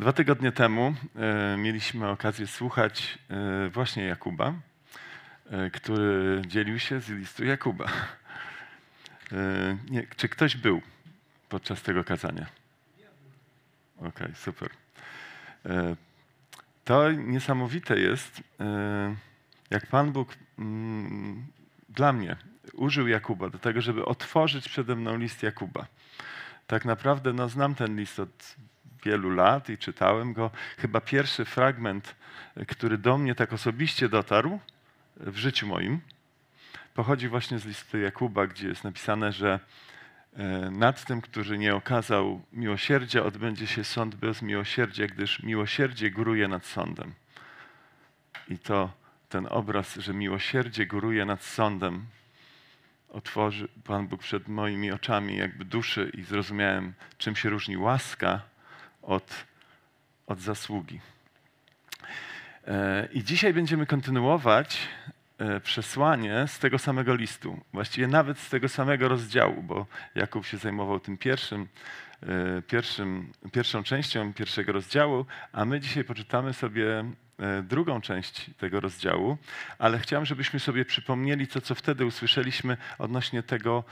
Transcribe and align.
Dwa 0.00 0.12
tygodnie 0.12 0.52
temu 0.52 0.94
e, 1.16 1.56
mieliśmy 1.56 2.08
okazję 2.08 2.46
słuchać 2.46 3.18
e, 3.30 3.68
właśnie 3.68 4.04
Jakuba, 4.04 4.54
e, 5.50 5.70
który 5.70 6.42
dzielił 6.46 6.78
się 6.78 7.00
z 7.00 7.08
listu 7.08 7.44
Jakuba. 7.44 7.86
Nie, 9.90 10.06
czy 10.16 10.28
ktoś 10.28 10.56
był 10.56 10.82
podczas 11.48 11.82
tego 11.82 12.04
kazania? 12.04 12.46
Okej, 13.98 14.34
super. 14.34 14.70
E, 15.66 15.96
to 16.84 17.12
niesamowite 17.12 18.00
jest, 18.00 18.42
jak 19.70 19.86
Pan 19.86 20.12
Bóg 20.12 20.36
mm, 20.58 21.46
dla 21.88 22.12
mnie 22.12 22.36
użył 22.72 23.08
Jakuba 23.08 23.50
do 23.50 23.58
tego, 23.58 23.80
żeby 23.80 24.04
otworzyć 24.04 24.68
przede 24.68 24.96
mną 24.96 25.16
list 25.16 25.42
Jakuba. 25.42 25.86
Tak 26.66 26.84
naprawdę 26.84 27.32
no, 27.32 27.48
znam 27.48 27.74
ten 27.74 27.96
list 27.96 28.20
od 28.20 28.56
wielu 29.04 29.30
lat 29.30 29.68
i 29.68 29.78
czytałem 29.78 30.32
go. 30.32 30.50
Chyba 30.78 31.00
pierwszy 31.00 31.44
fragment, 31.44 32.14
który 32.68 32.98
do 32.98 33.18
mnie 33.18 33.34
tak 33.34 33.52
osobiście 33.52 34.08
dotarł 34.08 34.60
w 35.16 35.36
życiu 35.36 35.66
moim, 35.66 36.00
pochodzi 36.94 37.28
właśnie 37.28 37.58
z 37.58 37.64
listu 37.64 37.98
Jakuba, 37.98 38.46
gdzie 38.46 38.68
jest 38.68 38.84
napisane, 38.84 39.32
że 39.32 39.60
e, 40.36 40.70
nad 40.70 41.04
tym, 41.04 41.20
który 41.20 41.58
nie 41.58 41.74
okazał 41.74 42.42
miłosierdzia, 42.52 43.22
odbędzie 43.22 43.66
się 43.66 43.84
sąd 43.84 44.14
bez 44.14 44.42
miłosierdzia, 44.42 45.06
gdyż 45.06 45.42
miłosierdzie 45.42 46.10
góruje 46.10 46.48
nad 46.48 46.66
sądem. 46.66 47.14
I 48.48 48.58
to 48.58 48.92
ten 49.28 49.46
obraz, 49.50 49.96
że 49.96 50.14
miłosierdzie 50.14 50.86
góruje 50.86 51.24
nad 51.24 51.42
sądem, 51.42 52.06
otworzy 53.08 53.68
Pan 53.84 54.08
Bóg 54.08 54.20
przed 54.20 54.48
moimi 54.48 54.92
oczami 54.92 55.36
jakby 55.36 55.64
duszy 55.64 56.10
i 56.14 56.22
zrozumiałem, 56.22 56.94
czym 57.18 57.36
się 57.36 57.50
różni 57.50 57.76
łaska 57.76 58.42
od, 59.02 59.44
od 60.26 60.40
zasługi. 60.40 61.00
E, 62.66 63.08
I 63.12 63.24
dzisiaj 63.24 63.54
będziemy 63.54 63.86
kontynuować 63.86 64.78
e, 65.38 65.60
przesłanie 65.60 66.44
z 66.46 66.58
tego 66.58 66.78
samego 66.78 67.14
listu, 67.14 67.60
właściwie 67.72 68.06
nawet 68.06 68.38
z 68.38 68.50
tego 68.50 68.68
samego 68.68 69.08
rozdziału, 69.08 69.62
bo 69.62 69.86
Jakub 70.14 70.46
się 70.46 70.56
zajmował 70.56 71.00
tym 71.00 71.18
pierwszym, 71.18 71.68
e, 72.22 72.62
pierwszym, 72.62 73.32
pierwszą 73.52 73.82
częścią 73.82 74.34
pierwszego 74.34 74.72
rozdziału, 74.72 75.26
a 75.52 75.64
my 75.64 75.80
dzisiaj 75.80 76.04
poczytamy 76.04 76.52
sobie 76.52 77.04
drugą 77.62 78.00
część 78.00 78.50
tego 78.58 78.80
rozdziału, 78.80 79.38
ale 79.78 79.98
chciałem, 79.98 80.26
żebyśmy 80.26 80.60
sobie 80.60 80.84
przypomnieli 80.84 81.46
to, 81.46 81.60
co 81.60 81.74
wtedy 81.74 82.06
usłyszeliśmy 82.06 82.76
odnośnie 82.98 83.42
tego 83.42 83.84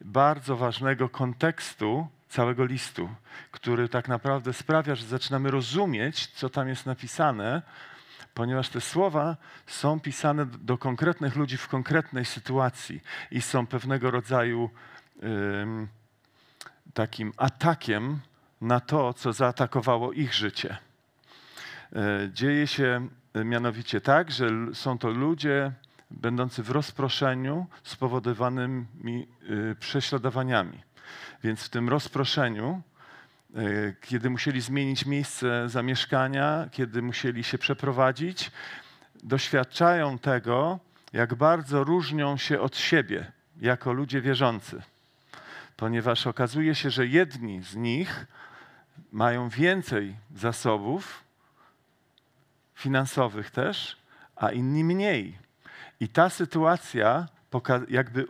bardzo 0.00 0.56
ważnego 0.56 1.08
kontekstu 1.08 2.08
całego 2.30 2.64
listu, 2.64 3.08
który 3.50 3.88
tak 3.88 4.08
naprawdę 4.08 4.52
sprawia, 4.52 4.94
że 4.94 5.06
zaczynamy 5.06 5.50
rozumieć, 5.50 6.26
co 6.26 6.48
tam 6.48 6.68
jest 6.68 6.86
napisane, 6.86 7.62
ponieważ 8.34 8.68
te 8.68 8.80
słowa 8.80 9.36
są 9.66 10.00
pisane 10.00 10.46
do 10.46 10.78
konkretnych 10.78 11.36
ludzi 11.36 11.56
w 11.56 11.68
konkretnej 11.68 12.24
sytuacji 12.24 13.00
i 13.30 13.42
są 13.42 13.66
pewnego 13.66 14.10
rodzaju 14.10 14.70
ym, 15.22 15.88
takim 16.94 17.32
atakiem 17.36 18.20
na 18.60 18.80
to, 18.80 19.14
co 19.14 19.32
zaatakowało 19.32 20.12
ich 20.12 20.34
życie. 20.34 20.76
E, 21.92 22.30
dzieje 22.32 22.66
się 22.66 23.08
mianowicie 23.34 24.00
tak, 24.00 24.30
że 24.30 24.50
są 24.72 24.98
to 24.98 25.10
ludzie 25.10 25.72
będący 26.10 26.62
w 26.62 26.70
rozproszeniu 26.70 27.66
spowodowanymi 27.82 29.26
y, 29.50 29.76
prześladowaniami. 29.80 30.82
Więc 31.44 31.62
w 31.62 31.68
tym 31.68 31.88
rozproszeniu, 31.88 32.82
e, 33.54 33.60
kiedy 34.00 34.30
musieli 34.30 34.60
zmienić 34.60 35.06
miejsce 35.06 35.68
zamieszkania, 35.68 36.68
kiedy 36.72 37.02
musieli 37.02 37.44
się 37.44 37.58
przeprowadzić, 37.58 38.50
doświadczają 39.22 40.18
tego, 40.18 40.78
jak 41.12 41.34
bardzo 41.34 41.84
różnią 41.84 42.36
się 42.36 42.60
od 42.60 42.76
siebie 42.76 43.32
jako 43.60 43.92
ludzie 43.92 44.20
wierzący. 44.20 44.82
Ponieważ 45.76 46.26
okazuje 46.26 46.74
się, 46.74 46.90
że 46.90 47.06
jedni 47.06 47.62
z 47.62 47.76
nich 47.76 48.26
mają 49.12 49.48
więcej 49.48 50.16
zasobów, 50.36 51.24
finansowych 52.74 53.50
też, 53.50 53.96
a 54.36 54.50
inni 54.52 54.84
mniej. 54.84 55.38
I 56.00 56.08
ta 56.08 56.30
sytuacja 56.30 57.28
jakby 57.88 58.26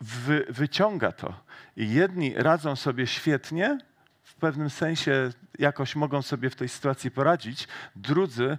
wy, 0.00 0.46
wyciąga 0.48 1.12
to. 1.12 1.34
I 1.76 1.90
jedni 1.90 2.34
radzą 2.34 2.76
sobie 2.76 3.06
świetnie, 3.06 3.78
w 4.22 4.34
pewnym 4.34 4.70
sensie 4.70 5.30
jakoś 5.58 5.96
mogą 5.96 6.22
sobie 6.22 6.50
w 6.50 6.56
tej 6.56 6.68
sytuacji 6.68 7.10
poradzić, 7.10 7.68
drudzy 7.96 8.58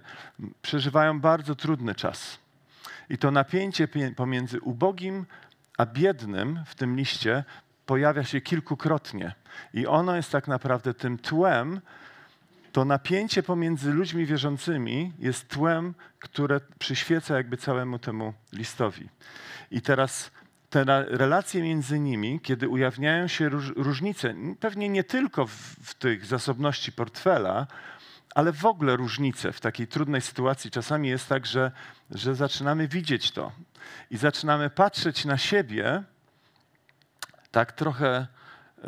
przeżywają 0.62 1.20
bardzo 1.20 1.54
trudny 1.54 1.94
czas. 1.94 2.38
I 3.10 3.18
to 3.18 3.30
napięcie 3.30 3.88
pomiędzy 4.16 4.60
ubogim 4.60 5.26
a 5.78 5.86
biednym 5.86 6.60
w 6.66 6.74
tym 6.74 6.96
liście 6.96 7.44
pojawia 7.86 8.24
się 8.24 8.40
kilkukrotnie. 8.40 9.34
I 9.74 9.86
ono 9.86 10.16
jest 10.16 10.32
tak 10.32 10.48
naprawdę 10.48 10.94
tym 10.94 11.18
tłem, 11.18 11.80
to 12.72 12.84
napięcie 12.84 13.42
pomiędzy 13.42 13.92
ludźmi 13.92 14.26
wierzącymi 14.26 15.12
jest 15.18 15.48
tłem, 15.48 15.94
które 16.18 16.60
przyświeca 16.78 17.36
jakby 17.36 17.56
całemu 17.56 17.98
temu 17.98 18.34
listowi. 18.52 19.08
I 19.70 19.82
teraz 19.82 20.30
te 20.70 20.84
relacje 21.08 21.62
między 21.62 22.00
nimi, 22.00 22.40
kiedy 22.40 22.68
ujawniają 22.68 23.28
się 23.28 23.48
róż, 23.48 23.72
różnice, 23.76 24.34
pewnie 24.60 24.88
nie 24.88 25.04
tylko 25.04 25.46
w, 25.46 25.52
w 25.82 25.94
tych 25.94 26.26
zasobności 26.26 26.92
portfela, 26.92 27.66
ale 28.34 28.52
w 28.52 28.66
ogóle 28.66 28.96
różnice 28.96 29.52
w 29.52 29.60
takiej 29.60 29.86
trudnej 29.86 30.20
sytuacji 30.20 30.70
czasami 30.70 31.08
jest 31.08 31.28
tak, 31.28 31.46
że, 31.46 31.72
że 32.10 32.34
zaczynamy 32.34 32.88
widzieć 32.88 33.30
to 33.30 33.52
i 34.10 34.16
zaczynamy 34.16 34.70
patrzeć 34.70 35.24
na 35.24 35.38
siebie 35.38 36.02
tak 37.50 37.72
trochę 37.72 38.26
y, 38.78 38.84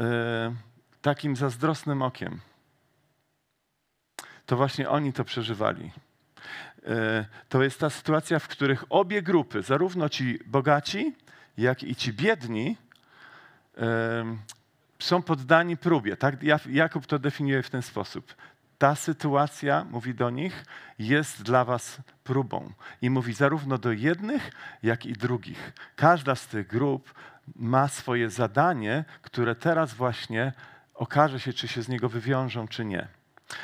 takim 1.03 1.37
zazdrosnym 1.37 2.03
okiem. 2.03 2.41
To 4.47 4.57
właśnie 4.57 4.89
oni 4.89 5.13
to 5.13 5.25
przeżywali. 5.25 5.93
Y, 6.79 7.25
to 7.49 7.63
jest 7.63 7.81
ta 7.81 7.91
sytuacja, 7.91 8.39
w 8.39 8.49
których 8.49 8.85
obie 8.89 9.23
grupy, 9.23 9.63
zarówno 9.63 10.09
ci 10.09 10.39
bogaci, 10.47 11.15
jak 11.61 11.83
i 11.83 11.95
ci 11.97 12.13
biedni 12.13 12.77
są 14.99 15.23
poddani 15.23 15.77
próbie. 15.77 16.17
Tak? 16.17 16.35
Jakub 16.67 17.07
to 17.07 17.19
definiuje 17.19 17.63
w 17.63 17.71
ten 17.71 17.83
sposób. 17.83 18.35
Ta 18.79 18.95
sytuacja, 18.95 19.85
mówi 19.91 20.15
do 20.15 20.31
nich, 20.31 20.65
jest 20.99 21.43
dla 21.43 21.65
was 21.65 21.99
próbą. 22.25 22.73
I 23.03 23.11
mówi 23.11 23.33
zarówno 23.33 23.79
do 23.79 23.93
jednych, 23.93 24.53
jak 24.83 25.07
i 25.07 25.13
drugich. 25.13 25.73
Każda 25.97 26.35
z 26.35 26.47
tych 26.47 26.67
grup 26.67 27.15
ma 27.57 27.89
swoje 27.89 28.31
zadanie, 28.31 29.05
które 29.23 29.55
teraz 29.55 29.95
właśnie 29.95 30.53
okaże 30.95 31.41
się, 31.41 31.53
czy 31.53 31.69
się 31.69 31.83
z 31.83 31.89
niego 31.89 32.09
wywiążą, 32.09 32.69
czy 32.69 32.85
nie. 32.85 33.09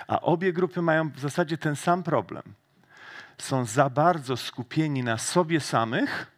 A 0.06 0.20
obie 0.20 0.52
grupy 0.52 0.82
mają 0.82 1.10
w 1.10 1.20
zasadzie 1.20 1.58
ten 1.58 1.76
sam 1.76 2.02
problem. 2.02 2.42
Są 3.38 3.64
za 3.64 3.90
bardzo 3.90 4.36
skupieni 4.36 5.02
na 5.02 5.18
sobie 5.18 5.60
samych, 5.60 6.35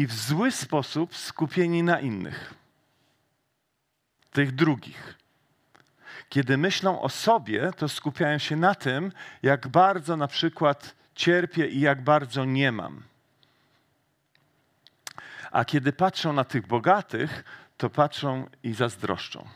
i 0.00 0.06
w 0.06 0.12
zły 0.12 0.50
sposób 0.50 1.16
skupieni 1.16 1.82
na 1.82 2.00
innych, 2.00 2.54
tych 4.32 4.54
drugich. 4.54 5.18
Kiedy 6.28 6.56
myślą 6.56 7.02
o 7.02 7.08
sobie, 7.08 7.72
to 7.76 7.88
skupiają 7.88 8.38
się 8.38 8.56
na 8.56 8.74
tym, 8.74 9.12
jak 9.42 9.68
bardzo 9.68 10.16
na 10.16 10.28
przykład 10.28 10.94
cierpię 11.14 11.66
i 11.66 11.80
jak 11.80 12.04
bardzo 12.04 12.44
nie 12.44 12.72
mam. 12.72 13.02
A 15.50 15.64
kiedy 15.64 15.92
patrzą 15.92 16.32
na 16.32 16.44
tych 16.44 16.66
bogatych, 16.66 17.44
to 17.76 17.90
patrzą 17.90 18.46
i 18.62 18.74
zazdroszczą. 18.74 19.48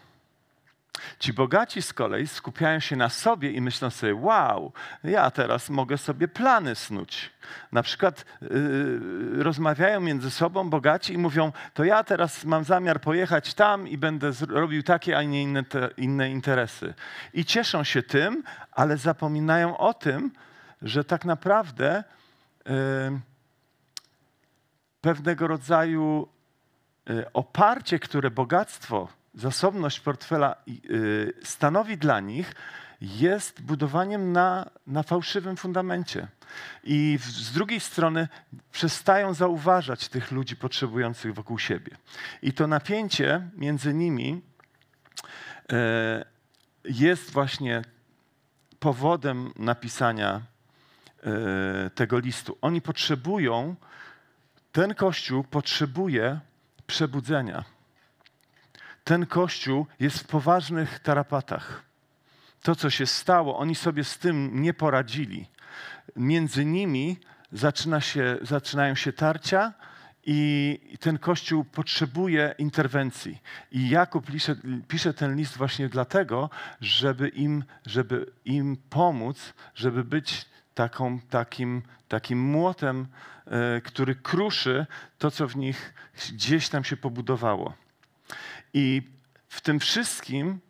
Ci 1.19 1.33
bogaci 1.33 1.83
z 1.83 1.93
kolei 1.93 2.27
skupiają 2.27 2.81
się 2.81 2.97
na 2.97 3.09
sobie 3.09 3.51
i 3.51 3.61
myślą 3.61 3.91
sobie, 3.91 4.15
wow, 4.15 4.73
ja 5.05 5.31
teraz 5.31 5.71
mogę 5.71 5.99
sobie 5.99 6.29
plany 6.29 6.75
snuć. 6.75 7.31
Na 7.73 7.83
przykład 7.83 8.25
yy, 8.41 9.43
rozmawiają 9.43 10.01
między 10.01 10.31
sobą 10.31 10.71
bogaci 10.71 11.15
i 11.15 11.19
mówią, 11.19 11.53
to 11.75 11.85
ja 11.85 12.05
teraz 12.05 12.45
mam 12.45 12.65
zamiar 12.65 13.01
pojechać 13.01 13.55
tam 13.55 13.89
i 13.89 13.99
będę 13.99 14.31
robił 14.49 14.83
takie, 14.83 15.19
a 15.19 15.23
nie 15.23 15.43
inne, 15.43 15.65
te, 15.65 15.91
inne 15.97 16.31
interesy. 16.31 16.95
I 17.35 17.45
cieszą 17.45 17.85
się 17.85 18.03
tym, 18.03 18.43
ale 18.73 18.97
zapominają 18.97 19.79
o 19.79 19.95
tym, 19.95 20.31
że 20.83 21.05
tak 21.05 21.25
naprawdę 21.25 22.05
yy, 22.67 22.73
pewnego 25.01 25.47
rodzaju 25.47 26.29
yy, 27.07 27.33
oparcie, 27.33 27.99
które 27.99 28.31
bogactwo 28.31 29.09
zasobność 29.35 30.01
portfela 30.01 30.57
y, 30.69 31.33
stanowi 31.43 31.99
dla 31.99 32.21
nich, 32.21 32.55
jest 33.01 33.63
budowaniem 33.63 34.33
na, 34.33 34.71
na 34.87 35.03
fałszywym 35.03 35.57
fundamencie. 35.57 36.29
I 36.85 37.19
z 37.23 37.53
drugiej 37.53 37.81
strony 37.81 38.29
przestają 38.73 39.35
zauważać 39.35 40.09
tych 40.09 40.31
ludzi 40.31 40.57
potrzebujących 40.57 41.35
wokół 41.35 41.59
siebie. 41.59 41.97
I 42.43 42.53
to 42.53 42.67
napięcie 42.67 43.49
między 43.57 43.95
nimi 43.95 44.43
e, 45.73 46.25
jest 46.85 47.31
właśnie 47.31 47.83
powodem 48.79 49.53
napisania 49.57 50.41
e, 51.23 51.91
tego 51.91 52.19
listu. 52.19 52.59
Oni 52.61 52.81
potrzebują, 52.81 53.77
ten 54.73 54.95
Kościół 54.95 55.45
potrzebuje 55.45 56.41
przebudzenia. 56.87 57.65
Ten 59.05 59.27
Kościół 59.27 59.87
jest 60.01 60.19
w 60.19 60.27
poważnych 60.27 60.99
tarapatach. 60.99 61.83
To, 62.63 62.77
co 62.77 62.91
się 62.91 63.07
stało, 63.07 63.59
oni 63.59 63.75
sobie 63.75 64.05
z 64.05 64.19
tym 64.19 64.63
nie 64.63 64.75
poradzili. 64.75 65.47
Między 66.17 66.65
nimi 66.65 67.17
zaczyna 67.53 68.01
się, 68.01 68.39
zaczynają 68.43 68.95
się 68.95 69.13
tarcia, 69.13 69.73
i 70.27 70.81
ten 71.01 71.19
kościół 71.19 71.65
potrzebuje 71.65 72.55
interwencji. 72.59 73.43
I 73.73 73.89
Jakub 73.89 74.27
pisze, 74.27 74.57
pisze, 74.89 75.15
ten 75.15 75.37
list 75.37 75.57
właśnie 75.57 75.89
dlatego, 75.89 76.51
żeby 76.81 77.29
im, 77.29 77.65
żeby 77.87 78.33
im 78.45 78.77
pomóc, 78.91 79.55
żeby 79.75 80.05
być 80.05 80.47
taką, 80.75 81.21
takim, 81.21 81.83
takim 82.09 82.41
młotem, 82.41 83.07
e, 83.47 83.81
który 83.81 84.15
kruszy 84.15 84.87
to, 85.19 85.31
co 85.31 85.49
w 85.49 85.57
nich 85.57 85.95
gdzieś 86.33 86.69
tam 86.69 86.85
się 86.85 86.97
pobudowało. 86.97 87.75
I 88.75 89.03
w 89.49 89.61
tym 89.61 89.81
wszystkim, 89.81 90.61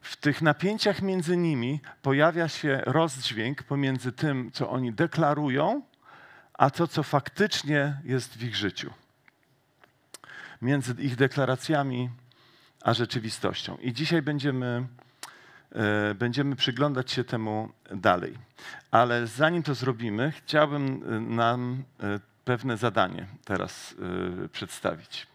w 0.00 0.16
tych 0.16 0.42
napięciach 0.42 1.02
między 1.02 1.36
nimi 1.36 1.80
pojawia 2.02 2.48
się 2.48 2.82
rozdźwięk 2.86 3.62
pomiędzy 3.62 4.12
tym, 4.12 4.50
co 4.52 4.70
oni 4.70 4.92
deklarują, 4.92 5.82
a 6.54 6.70
to, 6.70 6.86
co 6.86 7.02
faktycznie 7.02 8.00
jest 8.04 8.38
w 8.38 8.42
ich 8.42 8.56
życiu. 8.56 8.92
Między 10.62 10.94
ich 10.98 11.16
deklaracjami 11.16 12.10
a 12.82 12.94
rzeczywistością. 12.94 13.76
I 13.76 13.92
dzisiaj 13.92 14.22
będziemy, 14.22 14.86
e, 15.72 16.14
będziemy 16.14 16.56
przyglądać 16.56 17.10
się 17.10 17.24
temu 17.24 17.68
dalej. 17.90 18.38
Ale 18.90 19.26
zanim 19.26 19.62
to 19.62 19.74
zrobimy, 19.74 20.32
chciałbym 20.32 20.84
e, 20.84 21.20
nam 21.20 21.82
e, 22.00 22.20
pewne 22.44 22.76
zadanie 22.76 23.26
teraz 23.44 23.94
przedstawić. 24.52 25.26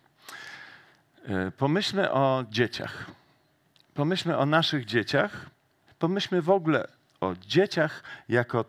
Pomyślmy 1.58 2.12
o 2.12 2.44
dzieciach. 2.50 3.12
Pomyślmy 3.94 4.38
o 4.38 4.46
naszych 4.46 4.86
dzieciach. 4.86 5.50
Pomyślmy 6.00 6.42
w 6.42 6.50
ogóle 6.50 6.88
o 7.22 7.36
dzieciach 7.36 8.04
jako 8.30 8.66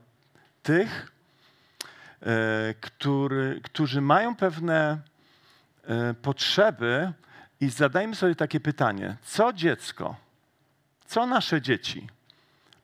tych, 0.62 1.14
E, 2.24 2.74
który, 2.80 3.60
którzy 3.62 4.00
mają 4.00 4.36
pewne 4.36 4.98
e, 5.84 6.14
potrzeby 6.14 7.12
i 7.60 7.68
zadajmy 7.68 8.14
sobie 8.14 8.34
takie 8.34 8.60
pytanie, 8.60 9.16
co 9.22 9.52
dziecko, 9.52 10.16
co 11.06 11.26
nasze 11.26 11.62
dzieci 11.62 12.06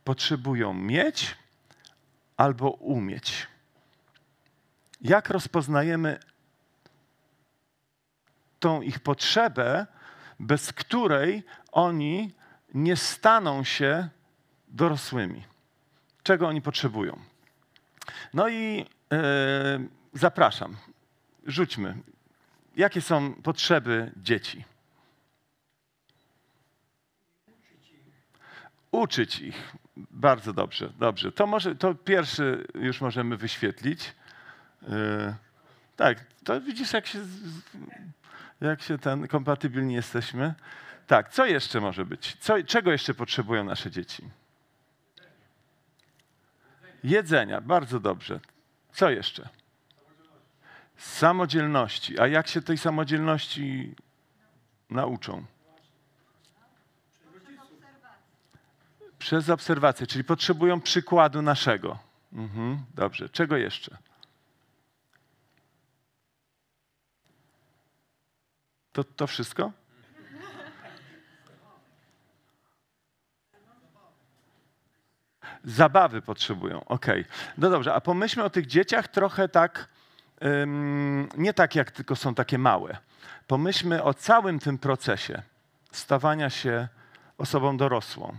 potrzebują 0.04 0.74
mieć 0.74 1.36
albo 2.36 2.70
umieć? 2.70 3.46
Jak 5.00 5.30
rozpoznajemy 5.30 6.18
tą 8.60 8.82
ich 8.82 9.00
potrzebę, 9.00 9.86
bez 10.40 10.72
której 10.72 11.42
oni 11.72 12.32
nie 12.74 12.96
staną 12.96 13.64
się 13.64 14.08
dorosłymi? 14.68 15.44
Czego 16.22 16.48
oni 16.48 16.62
potrzebują? 16.62 17.18
No 18.34 18.48
i 18.48 18.86
Yy, 19.10 19.88
zapraszam, 20.12 20.76
rzućmy. 21.46 21.96
Jakie 22.76 23.00
są 23.00 23.34
potrzeby 23.34 24.12
dzieci? 24.16 24.64
Uczyć 28.90 29.40
ich. 29.40 29.76
Bardzo 29.96 30.52
dobrze, 30.52 30.92
dobrze. 30.98 31.32
To, 31.32 31.46
może, 31.46 31.74
to 31.74 31.94
pierwszy 31.94 32.66
już 32.74 33.00
możemy 33.00 33.36
wyświetlić. 33.36 34.14
Yy, 34.82 34.88
tak, 36.00 36.24
to 36.44 36.60
widzisz, 36.60 36.92
jak 36.92 37.06
się, 37.06 37.18
jak 38.60 38.82
się 38.82 38.98
ten 38.98 39.28
kompatybilni 39.28 39.94
jesteśmy. 39.94 40.54
Tak, 41.06 41.32
co 41.32 41.46
jeszcze 41.46 41.80
może 41.80 42.04
być? 42.04 42.36
Co, 42.40 42.62
czego 42.62 42.92
jeszcze 42.92 43.14
potrzebują 43.14 43.64
nasze 43.64 43.90
dzieci? 43.90 44.30
Jedzenia, 47.04 47.60
bardzo 47.60 48.00
dobrze. 48.00 48.40
Co 48.92 49.10
jeszcze? 49.10 49.48
Samodzielności. 50.96 52.20
A 52.20 52.26
jak 52.26 52.48
się 52.48 52.62
tej 52.62 52.78
samodzielności 52.78 53.94
nauczą? 54.90 55.44
Przez 59.18 59.50
obserwację, 59.50 60.06
czyli 60.06 60.24
potrzebują 60.24 60.80
przykładu 60.80 61.42
naszego. 61.42 61.98
Mhm, 62.32 62.84
dobrze. 62.94 63.28
Czego 63.28 63.56
jeszcze? 63.56 64.09
To, 68.92 69.04
to 69.04 69.26
wszystko? 69.26 69.72
Zabawy 75.64 76.22
potrzebują, 76.22 76.84
okej. 76.84 77.20
Okay. 77.20 77.34
No 77.58 77.70
dobrze, 77.70 77.94
a 77.94 78.00
pomyślmy 78.00 78.44
o 78.44 78.50
tych 78.50 78.66
dzieciach 78.66 79.08
trochę 79.08 79.48
tak, 79.48 79.88
um, 80.40 81.28
nie 81.36 81.54
tak 81.54 81.74
jak 81.74 81.90
tylko 81.90 82.16
są 82.16 82.34
takie 82.34 82.58
małe. 82.58 82.96
Pomyślmy 83.46 84.02
o 84.02 84.14
całym 84.14 84.58
tym 84.58 84.78
procesie 84.78 85.42
stawania 85.92 86.50
się 86.50 86.88
osobą 87.38 87.76
dorosłą. 87.76 88.36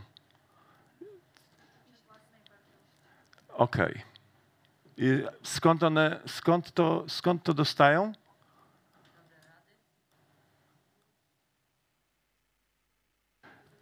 Okej. 3.49 4.03
Okay. 4.97 5.39
skąd 5.43 5.83
one, 5.83 6.19
skąd 6.27 6.71
to, 6.71 7.05
skąd 7.07 7.43
to 7.43 7.53
dostają? 7.53 8.13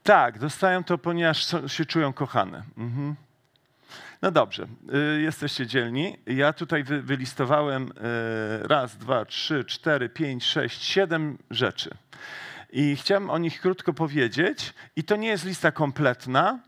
Tak, 0.09 0.39
dostają 0.39 0.83
to, 0.83 0.97
ponieważ 0.97 1.55
się 1.67 1.85
czują 1.85 2.13
kochane. 2.13 2.63
Mhm. 2.77 3.15
No 4.21 4.31
dobrze, 4.31 4.67
y, 5.17 5.21
jesteście 5.21 5.67
dzielni. 5.67 6.17
Ja 6.25 6.53
tutaj 6.53 6.83
wy, 6.83 7.01
wylistowałem 7.01 7.83
y, 7.83 8.67
raz, 8.67 8.97
dwa, 8.97 9.25
trzy, 9.25 9.65
cztery, 9.65 10.09
pięć, 10.09 10.45
sześć, 10.45 10.83
siedem 10.83 11.37
rzeczy. 11.51 11.89
I 12.69 12.95
chciałem 12.95 13.29
o 13.29 13.37
nich 13.37 13.61
krótko 13.61 13.93
powiedzieć. 13.93 14.73
I 14.95 15.03
to 15.03 15.15
nie 15.15 15.27
jest 15.27 15.45
lista 15.45 15.71
kompletna, 15.71 16.59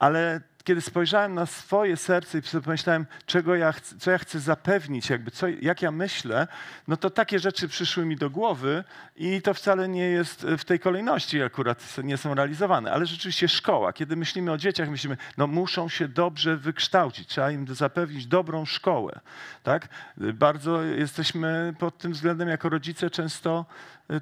ale 0.00 0.40
kiedy 0.64 0.80
spojrzałem 0.80 1.34
na 1.34 1.46
swoje 1.46 1.96
serce 1.96 2.38
i 2.38 2.42
sobie 2.42 2.64
pomyślałem, 2.64 3.06
czego 3.26 3.54
ja 3.54 3.72
chcę, 3.72 3.96
co 3.98 4.10
ja 4.10 4.18
chcę 4.18 4.40
zapewnić, 4.40 5.10
jakby 5.10 5.30
co, 5.30 5.46
jak 5.48 5.82
ja 5.82 5.90
myślę, 5.90 6.48
no 6.88 6.96
to 6.96 7.10
takie 7.10 7.38
rzeczy 7.38 7.68
przyszły 7.68 8.04
mi 8.04 8.16
do 8.16 8.30
głowy 8.30 8.84
i 9.16 9.42
to 9.42 9.54
wcale 9.54 9.88
nie 9.88 10.04
jest 10.04 10.46
w 10.58 10.64
tej 10.64 10.80
kolejności 10.80 11.42
akurat 11.42 11.96
nie 12.04 12.16
są 12.16 12.34
realizowane, 12.34 12.92
ale 12.92 13.06
rzeczywiście 13.06 13.48
szkoła. 13.48 13.92
Kiedy 13.92 14.16
myślimy 14.16 14.52
o 14.52 14.58
dzieciach, 14.58 14.88
myślimy, 14.88 15.16
no 15.36 15.46
muszą 15.46 15.88
się 15.88 16.08
dobrze 16.08 16.56
wykształcić, 16.56 17.28
trzeba 17.28 17.50
im 17.50 17.74
zapewnić 17.74 18.26
dobrą 18.26 18.64
szkołę. 18.64 19.20
Tak? 19.62 19.88
Bardzo 20.16 20.82
jesteśmy 20.82 21.74
pod 21.78 21.98
tym 21.98 22.12
względem 22.12 22.48
jako 22.48 22.68
rodzice 22.68 23.10
często 23.10 23.66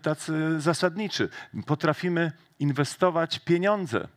tacy 0.03 0.61
zasadniczy. 0.61 1.29
Potrafimy 1.67 2.33
inwestować 2.59 3.38
pieniądze 3.38 4.09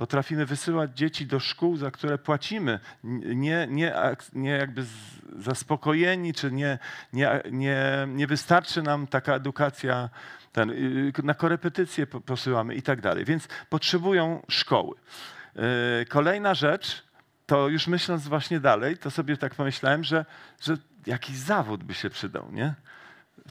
Potrafimy 0.00 0.46
wysyłać 0.46 0.90
dzieci 0.94 1.26
do 1.26 1.40
szkół, 1.40 1.76
za 1.76 1.90
które 1.90 2.18
płacimy, 2.18 2.80
nie, 3.04 3.66
nie, 3.66 3.94
nie 4.32 4.50
jakby 4.50 4.84
zaspokojeni, 5.38 6.34
czy 6.34 6.52
nie, 6.52 6.78
nie, 7.12 7.42
nie, 7.50 8.06
nie 8.08 8.26
wystarczy 8.26 8.82
nam 8.82 9.06
taka 9.06 9.34
edukacja, 9.34 10.08
ten, 10.52 10.70
y, 10.70 11.12
na 11.22 11.34
korepetycje 11.34 12.06
posyłamy 12.06 12.74
i 12.74 12.82
tak 12.82 13.00
dalej. 13.00 13.24
Więc 13.24 13.48
potrzebują 13.68 14.42
szkoły. 14.48 14.96
Y, 16.02 16.06
kolejna 16.06 16.54
rzecz, 16.54 17.04
to 17.46 17.68
już 17.68 17.86
myśląc 17.86 18.28
właśnie 18.28 18.60
dalej, 18.60 18.96
to 18.96 19.10
sobie 19.10 19.36
tak 19.36 19.54
pomyślałem, 19.54 20.04
że, 20.04 20.24
że 20.60 20.76
jakiś 21.06 21.36
zawód 21.36 21.84
by 21.84 21.94
się 21.94 22.10
przydał, 22.10 22.52
nie? 22.52 22.74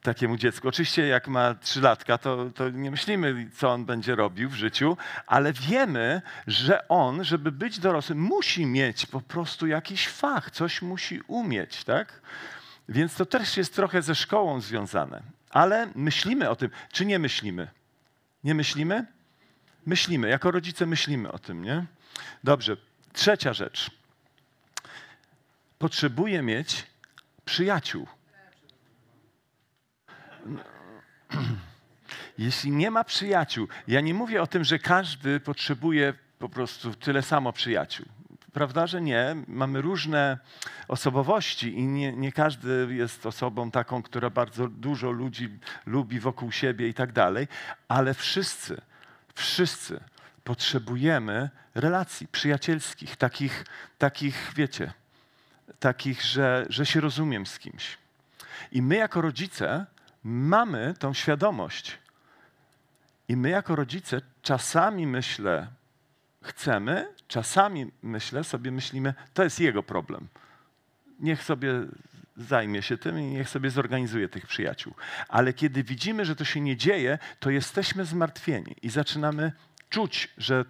Takiemu 0.02 0.38
dziecku. 0.38 0.68
Oczywiście 0.68 1.08
jak 1.08 1.28
ma 1.28 1.54
trzylatka, 1.54 2.18
to, 2.18 2.50
to 2.56 2.70
nie 2.70 2.92
myślimy, 2.92 3.50
co 3.56 3.70
on 3.70 3.86
będzie 3.86 4.16
robił 4.16 4.50
w 4.50 4.54
życiu, 4.54 4.98
ale 5.28 5.54
wiemy, 5.54 6.22
że 6.48 6.88
on, 6.88 7.24
żeby 7.24 7.52
być 7.52 7.80
dorosłym, 7.80 8.20
musi 8.20 8.66
mieć 8.66 9.06
po 9.06 9.22
prostu 9.22 9.68
jakiś 9.68 10.08
fach, 10.08 10.52
coś 10.52 10.82
musi 10.82 11.22
umieć, 11.28 11.84
tak? 11.84 12.22
Więc 12.90 13.16
to 13.16 13.26
też 13.26 13.58
jest 13.58 13.76
trochę 13.76 14.02
ze 14.02 14.16
szkołą 14.16 14.62
związane. 14.62 15.22
Ale 15.50 15.88
myślimy 15.96 16.50
o 16.50 16.56
tym, 16.56 16.70
czy 16.92 17.06
nie 17.06 17.20
myślimy? 17.20 17.68
Nie 18.44 18.56
myślimy? 18.56 19.06
Myślimy. 19.86 20.30
Jako 20.30 20.52
rodzice 20.52 20.86
myślimy 20.86 21.32
o 21.32 21.40
tym, 21.40 21.64
nie? 21.64 21.86
Dobrze. 22.44 22.78
Trzecia 23.14 23.54
rzecz. 23.54 23.92
Potrzebuję 25.80 26.42
mieć 26.42 26.86
przyjaciół. 27.46 28.08
Jeśli 32.38 32.72
nie 32.72 32.92
ma 32.92 33.04
przyjaciół, 33.04 33.68
ja 33.88 34.02
nie 34.02 34.14
mówię 34.14 34.42
o 34.42 34.48
tym, 34.48 34.64
że 34.64 34.80
każdy 34.80 35.40
potrzebuje 35.40 36.14
po 36.40 36.50
prostu 36.50 36.94
tyle 36.94 37.22
samo 37.22 37.54
przyjaciół. 37.54 38.06
Prawda, 38.54 38.88
że 38.88 39.02
nie? 39.02 39.36
Mamy 39.48 39.82
różne 39.82 40.38
osobowości 40.88 41.78
i 41.78 41.84
nie, 41.84 42.14
nie 42.14 42.32
każdy 42.32 42.88
jest 42.90 43.26
osobą 43.26 43.72
taką, 43.72 44.04
która 44.04 44.30
bardzo 44.30 44.68
dużo 44.68 45.12
ludzi 45.12 45.50
lubi 45.86 46.20
wokół 46.20 46.52
siebie 46.52 46.88
i 46.88 46.94
tak 46.94 47.12
dalej, 47.12 47.48
ale 47.88 48.14
wszyscy, 48.14 48.82
wszyscy 49.36 50.00
potrzebujemy 50.44 51.50
relacji 51.76 52.28
przyjacielskich, 52.28 53.16
takich, 53.16 53.66
takich 53.98 54.52
wiecie, 54.56 54.94
takich, 55.80 56.24
że, 56.24 56.66
że 56.70 56.86
się 56.86 57.02
rozumiem 57.02 57.46
z 57.46 57.60
kimś. 57.60 57.98
I 58.72 58.82
my 58.82 58.96
jako 58.96 59.22
rodzice 59.22 59.86
mamy 60.24 60.94
tą 61.00 61.14
świadomość. 61.14 62.00
I 63.28 63.38
my 63.38 63.50
jako 63.50 63.76
rodzice 63.76 64.22
czasami 64.42 65.08
myślę, 65.08 65.68
chcemy, 66.42 67.14
czasami 67.28 67.92
myślę, 68.04 68.44
sobie 68.44 68.72
myślimy, 68.72 69.14
to 69.34 69.44
jest 69.44 69.60
jego 69.60 69.84
problem. 69.84 70.28
Niech 71.20 71.44
sobie 71.44 71.74
zajmie 72.38 72.82
się 72.82 72.98
tym 72.98 73.20
i 73.20 73.24
niech 73.24 73.50
sobie 73.50 73.70
zorganizuje 73.70 74.30
tych 74.30 74.48
przyjaciół. 74.48 74.94
Ale 75.28 75.54
kiedy 75.54 75.84
widzimy, 75.84 76.26
że 76.26 76.36
to 76.36 76.46
się 76.46 76.62
nie 76.62 76.78
dzieje, 76.78 77.18
to 77.40 77.50
jesteśmy 77.50 78.06
zmartwieni 78.06 78.76
i 78.82 78.90
zaczynamy 78.90 79.52
czuć, 79.90 80.34
że, 80.38 80.66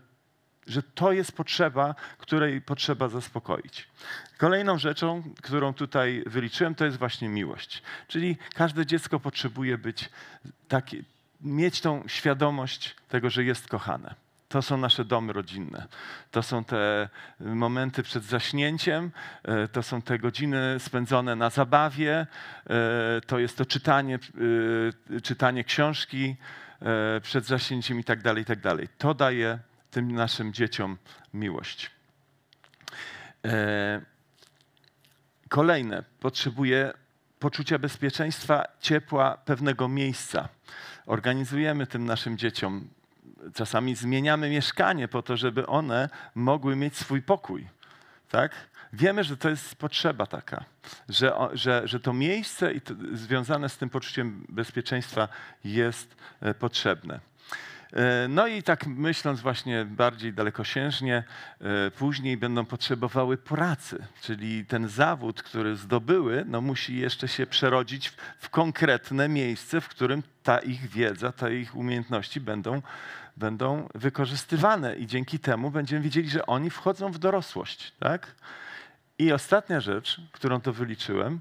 że 0.70 0.84
to 0.84 1.12
jest 1.12 1.32
potrzeba, 1.32 1.96
której 2.18 2.62
potrzeba 2.62 3.08
zaspokoić. 3.08 3.88
Kolejną 4.38 4.78
rzeczą, 4.78 5.24
którą 5.42 5.74
tutaj 5.74 6.24
wyliczyłem, 6.26 6.76
to 6.76 6.86
jest 6.86 6.98
właśnie 6.98 7.30
miłość. 7.30 7.84
Czyli 8.08 8.38
każde 8.54 8.86
dziecko 8.86 9.20
potrzebuje 9.20 9.78
być 9.78 10.10
takie, 10.68 11.04
mieć 11.42 11.82
tą 11.82 12.04
świadomość 12.08 12.96
tego, 13.10 13.30
że 13.30 13.44
jest 13.44 13.68
kochane. 13.68 14.16
To 14.50 14.62
są 14.62 14.78
nasze 14.78 15.06
domy 15.06 15.34
rodzinne. 15.34 15.88
To 16.32 16.44
są 16.44 16.64
te 16.64 17.10
momenty 17.40 18.04
przed 18.04 18.24
zaśnięciem, 18.24 19.12
e, 19.44 19.68
to 19.68 19.84
są 19.84 20.02
te 20.02 20.20
godziny 20.20 20.76
spędzone 20.80 21.36
na 21.36 21.50
zabawie, 21.50 22.28
e, 22.70 23.22
to 23.28 23.40
jest 23.40 23.58
to 23.58 23.66
czytanie, 23.66 24.20
czytanie 25.24 25.64
książki 25.64 26.36
przed 27.22 27.46
zaśnięciem 27.46 28.00
i 28.00 28.04
tak 28.04 28.22
dalej, 28.22 28.44
i 28.44 28.46
tak 28.46 28.60
dalej. 28.60 28.88
To 28.98 29.14
daje 29.14 29.60
tym 29.92 30.12
naszym 30.12 30.54
dzieciom 30.54 30.98
miłość. 31.34 31.92
Kolejne, 35.50 36.04
potrzebuje 36.20 36.94
poczucia 37.40 37.80
bezpieczeństwa, 37.80 38.66
ciepła, 38.80 39.38
pewnego 39.38 39.88
miejsca. 39.88 40.50
Organizujemy 41.06 41.88
tym 41.88 42.06
naszym 42.06 42.38
dzieciom 42.38 42.90
czasami 43.54 43.96
zmieniamy 43.96 44.50
mieszkanie 44.50 45.08
po 45.08 45.22
to, 45.22 45.38
żeby 45.38 45.68
one 45.68 46.10
mogły 46.36 46.76
mieć 46.76 46.98
swój 46.98 47.22
pokój. 47.22 47.68
Tak? 48.30 48.52
Wiemy, 48.94 49.24
że 49.24 49.38
to 49.38 49.50
jest 49.50 49.76
potrzeba 49.76 50.26
taka, 50.26 50.66
że, 51.10 51.34
że, 51.54 51.88
że 51.88 52.00
to 52.00 52.14
miejsce 52.14 52.74
i 52.74 52.82
to, 52.82 52.94
związane 53.14 53.70
z 53.70 53.78
tym 53.78 53.90
poczuciem 53.90 54.46
bezpieczeństwa 54.50 55.28
jest 55.64 56.16
e, 56.42 56.54
potrzebne. 56.54 57.20
E, 57.94 58.28
no 58.28 58.48
i 58.48 58.64
tak 58.64 58.88
myśląc 58.88 59.42
właśnie 59.42 59.86
bardziej 59.86 60.34
dalekosiężnie, 60.34 61.24
e, 61.62 61.92
później 61.92 62.38
będą 62.38 62.66
potrzebowały 62.66 63.38
pracy, 63.38 64.08
czyli 64.22 64.66
ten 64.66 64.88
zawód, 64.88 65.44
który 65.44 65.76
zdobyły, 65.76 66.44
no 66.48 66.62
musi 66.62 66.98
jeszcze 66.98 67.28
się 67.28 67.48
przerodzić 67.48 68.14
w, 68.40 68.50
konkretne 68.50 69.30
miejsce, 69.30 69.82
w 69.82 69.88
którym 69.88 70.24
ta 70.44 70.60
ich 70.60 70.90
wiedza, 70.90 71.32
te 71.32 71.56
ich 71.56 71.76
umiejętności 71.76 72.42
będą 72.42 72.82
będą 73.38 73.90
wykorzystywane 73.96 74.96
i 74.96 75.08
dzięki 75.08 75.40
temu 75.40 75.72
będziemy 75.72 76.02
widzieli, 76.02 76.30
że 76.30 76.46
oni 76.46 76.70
wchodzą 76.70 77.12
w 77.12 77.18
dorosłość. 77.18 77.94
Tak? 78.00 78.36
I 79.20 79.32
ostatnia 79.32 79.80
rzecz, 79.80 80.22
którą 80.32 80.62
to 80.62 80.74
wyliczyłem, 80.74 81.40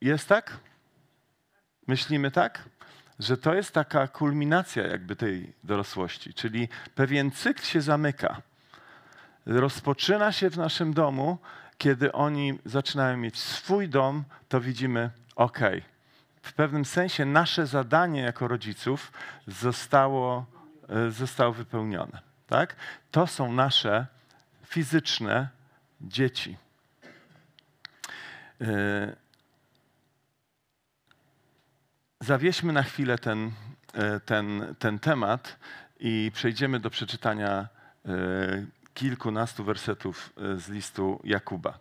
jest 0.00 0.28
tak? 0.28 0.58
Myślimy 1.86 2.30
tak? 2.30 2.62
Że 3.18 3.36
to 3.36 3.54
jest 3.54 3.72
taka 3.72 4.08
kulminacja 4.08 4.86
jakby 4.86 5.16
tej 5.16 5.52
dorosłości, 5.64 6.34
czyli 6.34 6.68
pewien 6.94 7.30
cykl 7.30 7.62
się 7.62 7.80
zamyka. 7.80 8.42
Rozpoczyna 9.46 10.32
się 10.32 10.50
w 10.50 10.56
naszym 10.56 10.94
domu, 10.94 11.38
kiedy 11.78 12.12
oni 12.12 12.58
zaczynają 12.64 13.16
mieć 13.16 13.38
swój 13.38 13.88
dom, 13.88 14.24
to 14.48 14.60
widzimy, 14.60 15.10
ok, 15.36 15.58
w 16.42 16.52
pewnym 16.52 16.84
sensie 16.84 17.24
nasze 17.24 17.66
zadanie 17.66 18.20
jako 18.20 18.48
rodziców 18.48 19.12
zostało, 19.46 20.46
e, 20.88 21.10
zostało 21.10 21.52
wypełnione. 21.52 22.20
Tak? 22.46 22.76
To 23.10 23.26
są 23.26 23.52
nasze 23.52 24.06
fizyczne 24.66 25.48
dzieci. 26.00 26.56
E, 28.60 29.23
zawieźmy 32.24 32.72
na 32.72 32.82
chwilę 32.82 33.18
ten, 33.18 33.52
e, 33.94 34.20
ten, 34.20 34.74
ten 34.78 34.98
temat 34.98 35.56
i 36.00 36.30
przejdziemy 36.34 36.80
do 36.80 36.90
przeczytania 36.90 37.68
kilkunastu 38.94 39.64
wersetów 39.64 40.32
z 40.56 40.68
listu 40.68 41.20
Jakuba. 41.24 41.78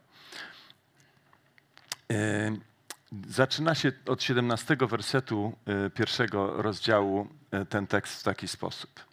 Zaczyna 3.27 3.75
się 3.75 3.91
od 4.05 4.23
17 4.23 4.77
wersetu 4.79 5.53
pierwszego 5.93 6.61
rozdziału 6.61 7.27
ten 7.69 7.87
tekst 7.87 8.19
w 8.19 8.23
taki 8.23 8.47
sposób. 8.47 9.05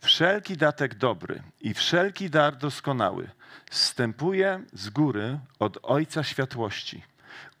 Wszelki 0.00 0.56
datek 0.56 0.94
dobry 0.94 1.42
i 1.60 1.74
wszelki 1.74 2.30
dar 2.30 2.56
doskonały 2.56 3.30
wstępuje 3.70 4.60
z 4.72 4.90
góry 4.90 5.38
od 5.58 5.78
Ojca 5.82 6.24
Światłości. 6.24 7.02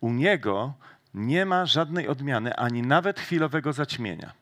U 0.00 0.10
Niego 0.10 0.74
nie 1.14 1.46
ma 1.46 1.66
żadnej 1.66 2.08
odmiany, 2.08 2.56
ani 2.56 2.82
nawet 2.82 3.20
chwilowego 3.20 3.72
zaćmienia. 3.72 4.32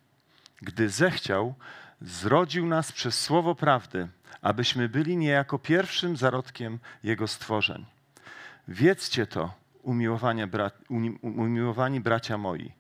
Gdy 0.62 0.88
zechciał, 0.88 1.54
zrodził 2.00 2.66
nas 2.66 2.92
przez 2.92 3.20
słowo 3.20 3.54
prawdy, 3.54 4.08
abyśmy 4.42 4.88
byli 4.88 5.16
niejako 5.16 5.58
pierwszym 5.58 6.16
zarodkiem 6.16 6.78
Jego 7.02 7.28
stworzeń. 7.28 7.87
Wiedzcie 8.68 9.26
to, 9.26 9.54
bra 10.46 10.70
umiłowani 11.23 12.00
bracia 12.00 12.38
moi, 12.38 12.73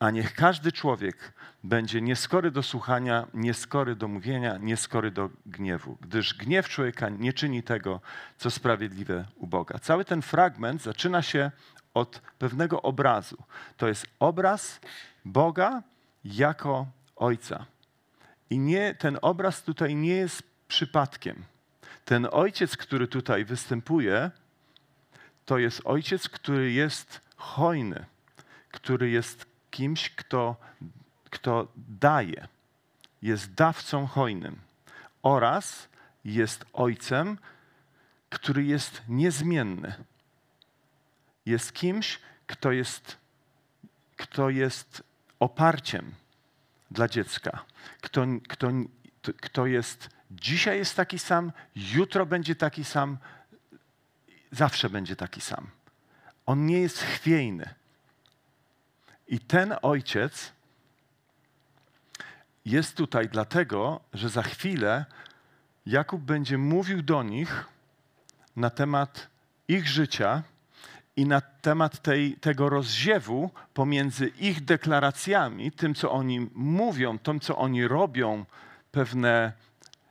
a 0.00 0.10
niech 0.10 0.34
każdy 0.34 0.72
człowiek 0.72 1.32
będzie 1.64 2.00
nieskory 2.00 2.50
do 2.50 2.62
słuchania, 2.62 3.26
nieskory 3.34 3.96
do 3.96 4.08
mówienia, 4.08 4.58
nieskory 4.58 5.10
do 5.10 5.30
gniewu, 5.46 5.96
gdyż 6.00 6.34
gniew 6.34 6.68
człowieka 6.68 7.08
nie 7.08 7.32
czyni 7.32 7.62
tego, 7.62 8.00
co 8.38 8.50
sprawiedliwe 8.50 9.24
u 9.36 9.46
Boga. 9.46 9.78
Cały 9.78 10.04
ten 10.04 10.22
fragment 10.22 10.82
zaczyna 10.82 11.22
się 11.22 11.50
od 11.94 12.20
pewnego 12.38 12.82
obrazu. 12.82 13.36
To 13.76 13.88
jest 13.88 14.06
obraz 14.18 14.80
Boga 15.24 15.82
jako 16.24 16.86
Ojca. 17.16 17.66
I 18.50 18.58
nie, 18.58 18.94
ten 18.94 19.18
obraz 19.22 19.62
tutaj 19.62 19.94
nie 19.94 20.14
jest 20.14 20.42
przypadkiem. 20.68 21.44
Ten 22.04 22.28
ojciec, 22.30 22.76
który 22.76 23.08
tutaj 23.08 23.44
występuje, 23.44 24.30
to 25.44 25.58
jest 25.58 25.80
ojciec, 25.84 26.28
który 26.28 26.72
jest 26.72 27.20
hojny, 27.36 28.04
który 28.70 29.10
jest 29.10 29.46
kimś, 29.70 30.10
kto, 30.10 30.56
kto 31.30 31.68
daje, 31.76 32.48
jest 33.22 33.54
dawcą 33.54 34.06
hojnym 34.06 34.56
oraz 35.22 35.88
jest 36.24 36.64
ojcem, 36.72 37.38
który 38.30 38.64
jest 38.64 39.02
niezmienny. 39.08 39.94
Jest 41.46 41.72
kimś, 41.72 42.18
kto 42.46 42.72
jest, 42.72 43.16
kto 44.16 44.50
jest 44.50 45.02
oparciem 45.40 46.14
dla 46.90 47.08
dziecka, 47.08 47.64
kto, 48.00 48.26
kto, 48.48 48.68
kto 49.40 49.66
jest 49.66 50.08
dzisiaj 50.30 50.78
jest 50.78 50.96
taki 50.96 51.18
sam, 51.18 51.52
jutro 51.76 52.26
będzie 52.26 52.54
taki 52.54 52.84
sam, 52.84 53.18
zawsze 54.52 54.90
będzie 54.90 55.16
taki 55.16 55.40
sam. 55.40 55.70
On 56.46 56.66
nie 56.66 56.80
jest 56.80 56.98
chwiejny. 56.98 57.74
I 59.28 59.40
ten 59.40 59.74
ojciec 59.82 60.52
jest 62.64 62.96
tutaj 62.96 63.28
dlatego, 63.28 64.00
że 64.12 64.28
za 64.28 64.42
chwilę 64.42 65.04
Jakub 65.86 66.22
będzie 66.22 66.58
mówił 66.58 67.02
do 67.02 67.22
nich 67.22 67.64
na 68.56 68.70
temat 68.70 69.28
ich 69.68 69.88
życia 69.88 70.42
i 71.16 71.26
na 71.26 71.40
temat 71.40 72.02
tej, 72.02 72.36
tego 72.36 72.68
rozziewu 72.68 73.50
pomiędzy 73.74 74.28
ich 74.28 74.64
deklaracjami, 74.64 75.72
tym, 75.72 75.94
co 75.94 76.10
oni 76.12 76.50
mówią, 76.54 77.18
tym, 77.18 77.40
co 77.40 77.58
oni 77.58 77.88
robią, 77.88 78.44
pewne 78.92 79.52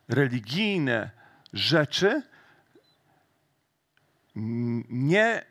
religijne 0.07 1.09
rzeczy, 1.53 2.21
nie 4.89 5.45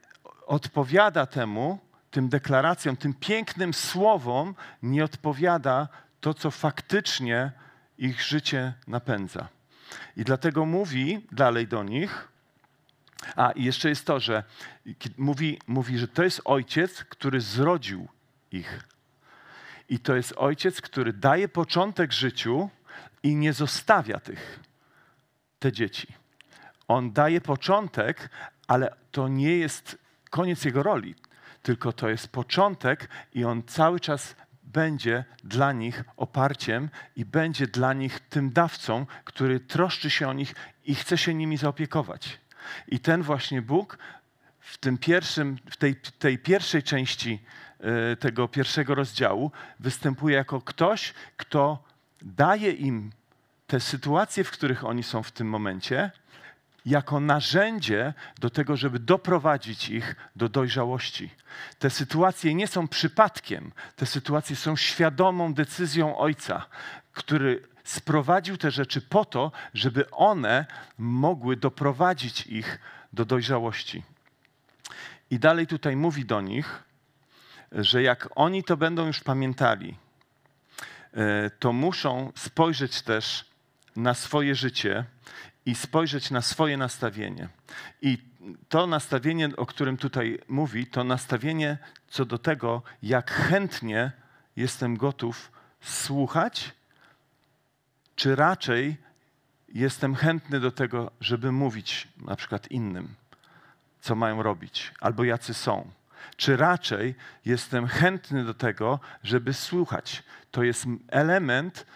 odpowiada 0.47 1.27
temu, 1.27 1.79
tym 2.11 2.29
deklaracjom, 2.29 2.97
tym 2.97 3.15
pięknym 3.15 3.75
słowom, 3.75 4.55
nie 4.83 5.05
odpowiada 5.05 5.89
to, 6.21 6.35
co 6.35 6.51
faktycznie 6.51 7.53
ich 7.99 8.23
życie 8.23 8.73
napędza. 8.87 9.49
I 10.17 10.25
dlatego 10.25 10.67
mówi 10.67 11.27
dalej 11.33 11.69
do 11.69 11.83
nich, 11.83 12.32
a 13.37 13.51
i 13.51 13.65
jeszcze 13.65 13.89
jest 13.89 14.07
to, 14.07 14.21
że 14.21 14.45
mówi, 15.19 15.59
mówi, 15.67 15.99
że 15.99 16.09
to 16.09 16.23
jest 16.23 16.41
ojciec, 16.45 17.05
który 17.05 17.41
zrodził 17.41 18.09
ich. 18.53 18.85
I 19.89 19.99
to 19.99 20.17
jest 20.17 20.35
ojciec, 20.37 20.81
który 20.81 21.13
daje 21.13 21.49
początek 21.49 22.13
życiu 22.13 22.71
i 23.23 23.37
nie 23.37 23.53
zostawia 23.53 24.21
tych, 24.21 24.61
te 25.59 25.73
dzieci. 25.73 26.09
On 26.89 27.13
daje 27.13 27.41
początek, 27.41 28.29
ale 28.69 28.97
to 29.11 29.29
nie 29.29 29.57
jest 29.57 29.99
koniec 30.31 30.65
jego 30.65 30.83
roli, 30.83 31.15
tylko 31.63 31.93
to 31.93 32.09
jest 32.09 32.29
początek 32.29 33.09
i 33.35 33.45
on 33.45 33.63
cały 33.63 34.01
czas 34.01 34.37
będzie 34.63 35.25
dla 35.45 35.73
nich 35.73 36.05
oparciem 36.17 36.89
i 37.17 37.25
będzie 37.25 37.67
dla 37.67 37.93
nich 37.93 38.21
tym 38.21 38.51
dawcą, 38.51 39.07
który 39.25 39.61
troszczy 39.61 40.11
się 40.11 40.29
o 40.29 40.33
nich 40.33 40.55
i 40.85 40.95
chce 40.95 41.19
się 41.19 41.35
nimi 41.35 41.57
zaopiekować. 41.57 42.39
I 42.89 43.01
ten 43.01 43.23
właśnie 43.23 43.63
Bóg 43.63 43.99
w, 44.61 44.79
tym 44.79 44.99
pierwszym, 44.99 45.59
w 45.71 45.77
tej, 45.77 45.97
tej 45.97 46.39
pierwszej 46.39 46.83
części 46.83 47.43
y, 48.13 48.17
tego 48.17 48.49
pierwszego 48.49 48.95
rozdziału 48.95 49.51
występuje 49.81 50.37
jako 50.37 50.61
ktoś, 50.61 51.15
kto 51.37 51.85
daje 52.23 52.71
im 52.71 53.13
te 53.67 53.81
sytuacje, 53.81 54.45
w 54.45 54.51
których 54.51 54.85
oni 54.85 55.03
są 55.03 55.23
w 55.23 55.33
tym 55.33 55.49
momencie, 55.49 56.11
jako 56.87 57.21
narzędzie 57.21 58.15
do 58.39 58.51
tego, 58.51 58.77
żeby 58.77 58.99
doprowadzić 58.99 59.89
ich 59.89 60.17
do 60.37 60.49
dojrzałości. 60.49 61.31
Te 61.79 61.91
sytuacje 61.91 62.55
nie 62.55 62.67
są 62.67 62.89
przypadkiem, 62.89 63.73
te 63.97 64.07
sytuacje 64.07 64.57
są 64.57 64.77
świadomą 64.77 65.55
decyzją 65.55 66.19
Ojca, 66.19 66.67
który 67.13 67.72
sprowadził 67.85 68.57
te 68.57 68.71
rzeczy 68.71 69.01
po 69.01 69.25
to, 69.25 69.53
żeby 69.75 70.11
one 70.11 70.67
mogły 70.99 71.57
doprowadzić 71.57 72.47
ich 72.47 72.79
do 73.13 73.25
dojrzałości. 73.25 74.03
I 75.31 75.39
dalej 75.39 75.67
tutaj 75.67 75.97
mówi 75.97 76.25
do 76.25 76.41
nich, 76.41 76.83
że 77.73 78.03
jak 78.03 78.29
oni 78.35 78.65
to 78.65 78.77
będą 78.77 79.07
już 79.07 79.21
pamiętali, 79.21 79.97
e, 81.13 81.51
to 81.51 81.73
muszą 81.73 82.33
spojrzeć 82.37 83.03
też 83.03 83.45
na 83.97 84.15
swoje 84.15 84.55
życie 84.55 85.05
i 85.67 85.75
spojrzeć 85.75 86.31
na 86.31 86.41
swoje 86.43 86.77
nastawienie. 86.77 87.49
I 88.03 88.19
to 88.69 88.87
nastawienie, 88.87 89.57
o 89.57 89.67
którym 89.67 89.97
tutaj 89.97 90.39
mówi, 90.49 90.87
to 90.87 91.05
nastawienie 91.05 91.79
co 92.09 92.25
do 92.25 92.39
tego, 92.39 92.83
jak 93.03 93.31
chętnie 93.31 94.13
jestem 94.57 94.97
gotów 94.97 95.53
słuchać, 95.81 96.73
czy 98.17 98.37
raczej 98.37 98.97
jestem 99.69 100.15
chętny 100.15 100.61
do 100.61 100.71
tego, 100.71 101.11
żeby 101.21 101.53
mówić 101.53 102.09
na 102.17 102.37
przykład 102.37 102.71
innym, 102.71 103.15
co 104.01 104.15
mają 104.15 104.43
robić, 104.43 104.93
albo 105.01 105.25
jacy 105.25 105.55
są. 105.55 105.91
Czy 106.37 106.57
raczej 106.57 107.15
jestem 107.45 107.87
chętny 107.87 108.45
do 108.45 108.55
tego, 108.55 109.01
żeby 109.23 109.55
słuchać. 109.55 110.23
To 110.51 110.63
jest 110.63 110.87
element, 111.09 111.87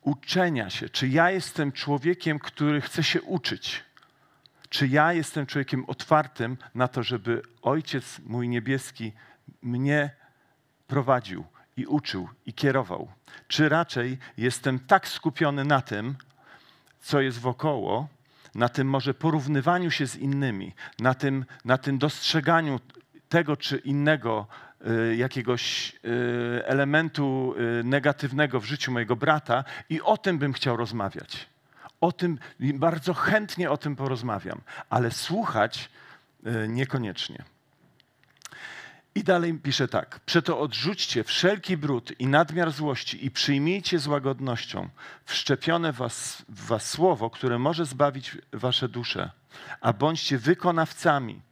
uczenia 0.00 0.70
się. 0.70 0.88
Czy 0.88 1.08
ja 1.08 1.30
jestem 1.30 1.72
człowiekiem, 1.72 2.38
który 2.38 2.80
chce 2.80 3.02
się 3.02 3.22
uczyć? 3.22 3.84
Czy 4.68 4.88
ja 4.88 5.12
jestem 5.12 5.46
człowiekiem 5.46 5.84
otwartym 5.84 6.56
na 6.74 6.88
to, 6.88 7.02
żeby 7.02 7.42
Ojciec 7.62 8.20
mój 8.26 8.48
niebieski 8.48 9.12
mnie 9.62 10.10
prowadził 10.86 11.44
i 11.76 11.86
uczył 11.86 12.28
i 12.46 12.52
kierował? 12.52 13.08
Czy 13.48 13.68
raczej 13.68 14.18
jestem 14.36 14.78
tak 14.78 15.08
skupiony 15.08 15.64
na 15.64 15.80
tym, 15.80 16.14
co 17.00 17.20
jest 17.20 17.40
wokoło, 17.40 18.08
na 18.54 18.68
tym 18.68 18.88
może 18.88 19.14
porównywaniu 19.14 19.90
się 19.90 20.06
z 20.06 20.16
innymi, 20.16 20.72
na 20.98 21.14
tym, 21.14 21.44
na 21.64 21.78
tym 21.78 21.98
dostrzeganiu 21.98 22.80
tego 23.28 23.56
czy 23.56 23.76
innego 23.76 24.46
Y, 24.86 25.16
jakiegoś 25.16 25.92
y, 26.04 26.66
elementu 26.66 27.54
y, 27.80 27.84
negatywnego 27.84 28.60
w 28.60 28.64
życiu 28.64 28.92
mojego 28.92 29.16
brata 29.16 29.64
i 29.88 30.00
o 30.00 30.16
tym 30.16 30.38
bym 30.38 30.52
chciał 30.52 30.76
rozmawiać. 30.76 31.46
O 32.00 32.12
tym, 32.12 32.38
bardzo 32.60 33.14
chętnie 33.14 33.70
o 33.70 33.76
tym 33.76 33.96
porozmawiam, 33.96 34.60
ale 34.90 35.10
słuchać 35.10 35.90
niekoniecznie. 36.68 37.44
I 39.14 39.24
dalej 39.24 39.54
pisze 39.54 39.88
tak: 39.88 40.20
Przeto 40.20 40.60
odrzućcie 40.60 41.24
wszelki 41.24 41.76
brud 41.76 42.12
i 42.20 42.26
nadmiar 42.26 42.72
złości 42.72 43.26
i 43.26 43.30
przyjmijcie 43.30 43.98
z 43.98 44.06
łagodnością 44.06 44.88
wszczepione 45.24 45.92
w 45.92 45.96
was, 45.96 46.42
w 46.48 46.66
was 46.66 46.90
słowo, 46.90 47.30
które 47.30 47.58
może 47.58 47.86
zbawić 47.86 48.38
wasze 48.52 48.88
dusze, 48.88 49.30
a 49.80 49.92
bądźcie 49.92 50.38
wykonawcami 50.38 51.42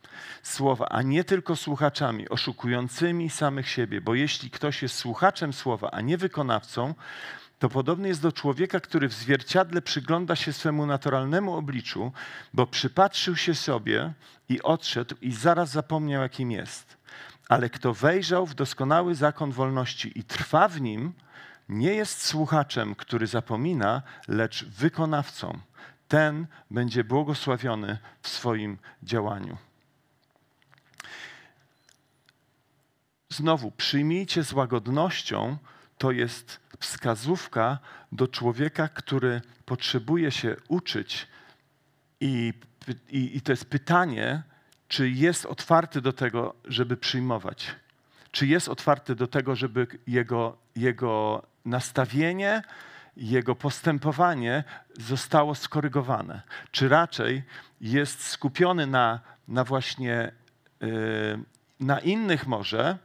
słowa, 0.43 0.89
a 0.89 1.03
nie 1.03 1.25
tylko 1.25 1.57
słuchaczami, 1.57 2.29
oszukującymi 2.29 3.31
samych 3.31 3.69
siebie. 3.69 4.01
Bo 4.01 4.15
jeśli 4.15 4.51
ktoś 4.51 4.83
jest 4.83 4.97
słuchaczem 4.97 5.53
słowa, 5.53 5.91
a 5.91 6.01
nie 6.01 6.19
wykonawcą, 6.19 6.95
to 7.59 7.69
podobny 7.69 8.09
jest 8.09 8.23
do 8.23 8.33
człowieka, 8.33 8.81
który 8.81 9.09
w 9.09 9.13
zwierciadle 9.13 9.83
przygląda 9.83 10.37
się 10.37 10.53
swemu 10.53 10.87
naturalnemu 10.87 11.55
obliczu, 11.55 12.13
bo 12.55 12.67
przypatrzył 12.67 13.37
się 13.37 13.55
sobie 13.55 14.13
i 14.49 14.63
odszedł 14.63 15.15
i 15.21 15.33
zaraz 15.33 15.71
zapomniał, 15.71 16.23
jakim 16.23 16.51
jest. 16.51 17.02
Ale 17.53 17.71
kto 17.71 17.95
wejrzał 17.95 18.47
w 18.47 18.55
doskonały 18.55 19.15
zakon 19.15 19.53
wolności 19.53 20.19
i 20.19 20.25
trwa 20.25 20.69
w 20.69 20.81
nim, 20.81 21.13
nie 21.69 21.95
jest 21.95 22.27
słuchaczem, 22.27 22.95
który 22.95 23.27
zapomina, 23.27 24.03
lecz 24.29 24.65
wykonawcą. 24.65 25.59
Ten 26.09 26.47
będzie 26.71 27.05
błogosławiony 27.05 27.99
w 28.23 28.29
swoim 28.29 28.79
działaniu. 29.03 29.57
Znowu, 33.29 33.71
przyjmijcie 33.71 34.45
z 34.45 34.53
łagodnością, 34.53 35.57
to 35.99 36.11
jest 36.11 36.61
wskazówka 36.79 37.79
do 38.13 38.29
człowieka, 38.29 38.89
który 38.89 39.41
potrzebuje 39.65 40.31
się 40.31 40.57
uczyć, 40.69 41.29
i, 42.21 42.53
i, 43.09 43.37
i 43.37 43.41
to 43.41 43.53
jest 43.53 43.65
pytanie, 43.65 44.43
czy 44.93 45.11
jest 45.11 45.47
otwarty 45.47 46.01
do 46.01 46.13
tego, 46.13 46.55
żeby 46.65 46.97
przyjmować. 46.97 47.75
Czy 48.31 48.47
jest 48.47 48.69
otwarty 48.69 49.15
do 49.15 49.27
tego, 49.27 49.57
żeby 49.57 49.87
jego, 50.07 50.57
jego 50.77 51.43
nastawienie, 51.65 52.63
jego 53.17 53.55
postępowanie 53.55 54.65
zostało 54.99 55.55
skorygowane? 55.55 56.43
Czy 56.71 56.89
raczej 56.89 57.43
jest 57.81 58.27
skupiony 58.27 58.87
na, 58.87 59.21
na 59.49 59.65
właśnie 59.65 60.33
yy, 60.81 61.45
na 61.81 61.99
innych 61.99 62.47
może, 62.47 62.99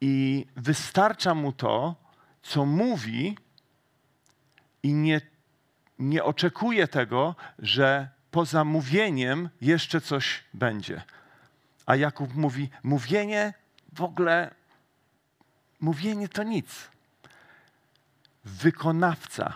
i 0.00 0.46
wystarcza 0.56 1.34
mu 1.34 1.52
to, 1.52 1.94
co 2.42 2.66
mówi, 2.66 3.36
i 4.82 4.92
nie, 4.92 5.20
nie 5.98 6.24
oczekuje 6.24 6.88
tego, 6.88 7.34
że 7.58 8.17
poza 8.30 8.64
mówieniem 8.64 9.48
jeszcze 9.60 10.00
coś 10.00 10.44
będzie. 10.54 11.02
A 11.86 11.96
Jakub 11.96 12.34
mówi: 12.34 12.70
Mówienie 12.82 13.54
w 13.92 14.02
ogóle, 14.02 14.54
mówienie 15.80 16.28
to 16.28 16.42
nic. 16.42 16.88
Wykonawca 18.44 19.54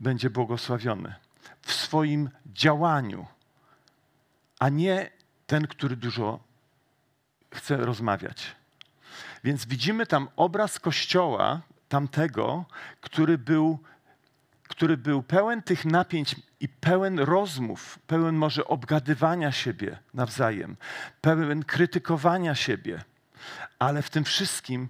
będzie 0.00 0.30
błogosławiony 0.30 1.14
w 1.62 1.72
swoim 1.72 2.30
działaniu, 2.46 3.26
a 4.58 4.68
nie 4.68 5.10
ten, 5.46 5.66
który 5.66 5.96
dużo 5.96 6.40
chce 7.54 7.76
rozmawiać. 7.76 8.56
Więc 9.44 9.66
widzimy 9.66 10.06
tam 10.06 10.28
obraz 10.36 10.78
kościoła 10.78 11.60
tamtego, 11.88 12.64
który 13.00 13.38
był, 13.38 13.78
który 14.70 14.96
był 14.96 15.22
pełen 15.22 15.62
tych 15.62 15.84
napięć 15.84 16.36
i 16.60 16.68
pełen 16.68 17.18
rozmów, 17.18 17.98
pełen 18.06 18.34
może 18.34 18.64
obgadywania 18.64 19.52
siebie 19.52 19.98
nawzajem, 20.14 20.76
pełen 21.20 21.64
krytykowania 21.64 22.54
siebie. 22.54 23.04
Ale 23.78 24.02
w 24.02 24.10
tym 24.10 24.24
wszystkim 24.24 24.88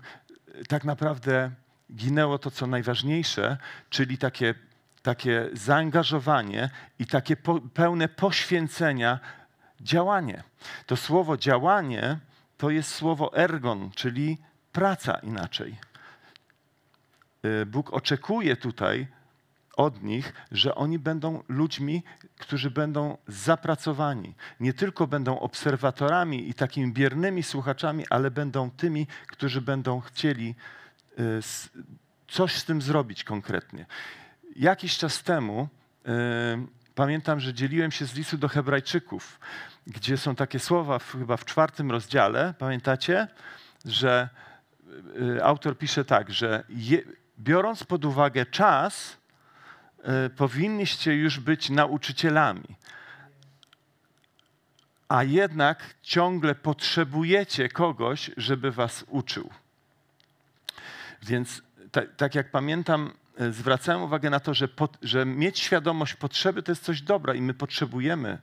e, 0.54 0.64
tak 0.64 0.84
naprawdę 0.84 1.50
ginęło 1.94 2.38
to, 2.38 2.50
co 2.50 2.66
najważniejsze, 2.66 3.56
czyli 3.90 4.18
takie, 4.18 4.54
takie 5.02 5.48
zaangażowanie 5.52 6.70
i 6.98 7.06
takie 7.06 7.36
po, 7.36 7.60
pełne 7.60 8.08
poświęcenia 8.08 9.20
działanie. 9.80 10.42
To 10.86 10.96
słowo 10.96 11.36
działanie 11.36 12.18
to 12.56 12.70
jest 12.70 12.94
słowo 12.94 13.36
ergon, 13.36 13.90
czyli 13.94 14.38
praca 14.72 15.18
inaczej. 15.18 15.76
Y, 17.44 17.66
Bóg 17.66 17.92
oczekuje 17.92 18.56
tutaj 18.56 19.19
od 19.80 20.02
nich, 20.02 20.32
że 20.52 20.74
oni 20.74 20.98
będą 20.98 21.42
ludźmi, 21.48 22.02
którzy 22.38 22.70
będą 22.70 23.16
zapracowani. 23.28 24.34
Nie 24.60 24.72
tylko 24.72 25.06
będą 25.06 25.38
obserwatorami 25.38 26.48
i 26.48 26.54
takimi 26.54 26.92
biernymi 26.92 27.42
słuchaczami, 27.42 28.04
ale 28.10 28.30
będą 28.30 28.70
tymi, 28.70 29.06
którzy 29.26 29.60
będą 29.60 30.00
chcieli 30.00 30.54
y, 31.18 31.40
coś 32.28 32.56
z 32.56 32.64
tym 32.64 32.82
zrobić 32.82 33.24
konkretnie. 33.24 33.86
Jakiś 34.56 34.98
czas 34.98 35.22
temu 35.22 35.68
yy, 36.04 36.12
pamiętam, 36.94 37.40
że 37.40 37.54
dzieliłem 37.54 37.90
się 37.90 38.06
z 38.06 38.14
listu 38.14 38.38
do 38.38 38.48
Hebrajczyków, 38.48 39.40
gdzie 39.86 40.16
są 40.16 40.34
takie 40.34 40.58
słowa 40.58 40.98
chyba 40.98 41.36
w 41.36 41.44
czwartym 41.44 41.90
rozdziale, 41.90 42.54
pamiętacie, 42.58 43.28
że 43.84 44.28
yy, 45.14 45.44
autor 45.44 45.78
pisze 45.78 46.04
tak, 46.04 46.30
że 46.30 46.64
je, 46.68 47.02
biorąc 47.38 47.84
pod 47.84 48.04
uwagę 48.04 48.46
czas, 48.46 49.19
powinniście 50.36 51.14
już 51.14 51.40
być 51.40 51.70
nauczycielami 51.70 52.76
a 55.10 55.24
jednak 55.24 55.94
ciągle 56.02 56.54
potrzebujecie 56.54 57.68
kogoś, 57.68 58.30
żeby 58.36 58.70
was 58.70 59.04
uczył. 59.08 59.50
Więc 61.22 61.62
tak 62.16 62.34
jak 62.34 62.50
pamiętam, 62.50 63.12
e, 63.38 63.52
zwracałem 63.52 64.02
uwagę 64.02 64.30
na 64.30 64.40
to, 64.40 64.54
że, 64.54 64.68
że 65.02 65.26
mieć 65.26 65.58
świadomość 65.58 66.14
potrzeby 66.14 66.62
to 66.62 66.72
jest 66.72 66.84
coś 66.84 67.02
dobra 67.02 67.34
i 67.34 67.42
my 67.42 67.54
potrzebujemy 67.54 68.38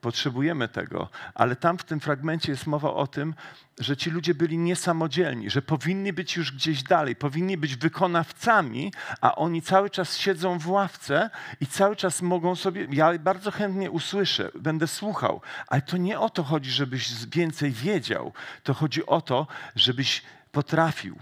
Potrzebujemy 0.00 0.68
tego, 0.68 1.08
ale 1.34 1.56
tam 1.56 1.78
w 1.78 1.84
tym 1.84 2.00
fragmencie 2.00 2.52
jest 2.52 2.66
mowa 2.66 2.92
o 2.92 3.06
tym, 3.06 3.34
że 3.78 3.96
ci 3.96 4.10
ludzie 4.10 4.34
byli 4.34 4.58
niesamodzielni, 4.58 5.50
że 5.50 5.62
powinni 5.62 6.12
być 6.12 6.36
już 6.36 6.52
gdzieś 6.52 6.82
dalej, 6.82 7.16
powinni 7.16 7.56
być 7.56 7.76
wykonawcami, 7.76 8.92
a 9.20 9.34
oni 9.34 9.62
cały 9.62 9.90
czas 9.90 10.16
siedzą 10.16 10.58
w 10.58 10.70
ławce 10.70 11.30
i 11.60 11.66
cały 11.66 11.96
czas 11.96 12.22
mogą 12.22 12.56
sobie. 12.56 12.86
Ja 12.90 13.18
bardzo 13.18 13.50
chętnie 13.50 13.90
usłyszę, 13.90 14.50
będę 14.54 14.86
słuchał, 14.86 15.40
ale 15.66 15.82
to 15.82 15.96
nie 15.96 16.20
o 16.20 16.30
to 16.30 16.42
chodzi, 16.42 16.70
żebyś 16.70 17.26
więcej 17.26 17.70
wiedział. 17.70 18.32
To 18.62 18.74
chodzi 18.74 19.06
o 19.06 19.20
to, 19.20 19.46
żebyś 19.76 20.22
potrafił, 20.52 21.18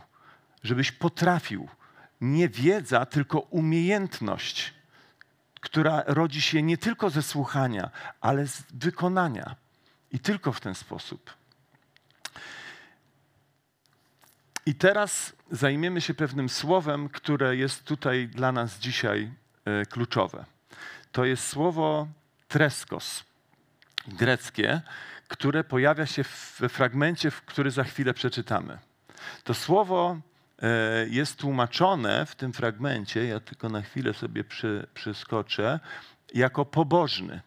żebyś 0.62 0.92
potrafił. 0.92 1.68
Nie 2.20 2.48
wiedza, 2.48 3.06
tylko 3.06 3.38
umiejętność 3.38 4.74
która 5.66 6.02
rodzi 6.06 6.42
się 6.42 6.62
nie 6.62 6.78
tylko 6.78 7.10
ze 7.10 7.22
słuchania, 7.22 7.90
ale 8.20 8.46
z 8.46 8.62
wykonania. 8.74 9.56
I 10.12 10.18
tylko 10.18 10.52
w 10.52 10.60
ten 10.60 10.74
sposób. 10.74 11.34
I 14.66 14.74
teraz 14.74 15.32
zajmiemy 15.50 16.00
się 16.00 16.14
pewnym 16.14 16.48
słowem, 16.48 17.08
które 17.08 17.56
jest 17.56 17.84
tutaj 17.84 18.28
dla 18.28 18.52
nas 18.52 18.78
dzisiaj 18.78 19.30
e, 19.64 19.86
kluczowe. 19.86 20.44
To 21.12 21.24
jest 21.24 21.46
słowo 21.46 22.08
treskos, 22.48 23.24
greckie, 24.08 24.80
które 25.28 25.64
pojawia 25.64 26.06
się 26.06 26.24
w 26.24 26.60
fragmencie, 26.68 27.30
który 27.46 27.70
za 27.70 27.84
chwilę 27.84 28.14
przeczytamy. 28.14 28.78
To 29.44 29.54
słowo 29.54 30.20
jest 31.06 31.36
tłumaczone 31.36 32.26
w 32.26 32.34
tym 32.34 32.52
fragmencie, 32.52 33.26
ja 33.26 33.40
tylko 33.40 33.68
na 33.68 33.82
chwilę 33.82 34.14
sobie 34.14 34.44
przy, 34.44 34.86
przyskoczę, 34.94 35.80
jako 36.34 36.64
pobożny. 36.64 37.40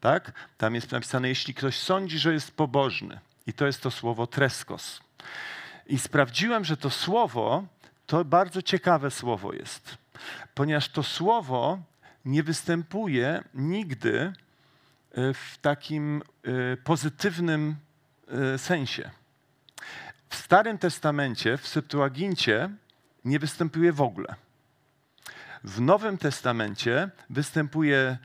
Tak? 0.00 0.32
Tam 0.58 0.74
jest 0.74 0.92
napisane, 0.92 1.28
jeśli 1.28 1.54
ktoś 1.54 1.78
sądzi, 1.78 2.18
że 2.18 2.32
jest 2.32 2.56
pobożny. 2.56 3.20
I 3.46 3.52
to 3.52 3.66
jest 3.66 3.82
to 3.82 3.90
słowo 3.90 4.26
treskos. 4.26 5.00
I 5.86 5.98
sprawdziłem, 5.98 6.64
że 6.64 6.76
to 6.76 6.90
słowo 6.90 7.64
to 8.06 8.24
bardzo 8.24 8.62
ciekawe 8.62 9.10
słowo 9.10 9.52
jest, 9.52 9.98
ponieważ 10.54 10.88
to 10.88 11.02
słowo 11.02 11.78
nie 12.24 12.42
występuje 12.42 13.44
nigdy 13.54 14.20
e, 14.20 14.32
w 15.34 15.58
takim 15.60 16.22
e, 16.22 16.76
pozytywnym 16.76 17.76
sensie. 18.56 19.10
W 20.34 20.36
Starym 20.36 20.78
Testamencie, 20.78 21.56
w 21.56 21.68
Septuagincie 21.68 22.70
nie 23.24 23.38
występuje 23.38 23.92
w 23.92 24.00
ogóle. 24.00 24.34
W 25.64 25.80
Nowym 25.80 26.18
Testamencie 26.18 27.10
występuje 27.30 28.18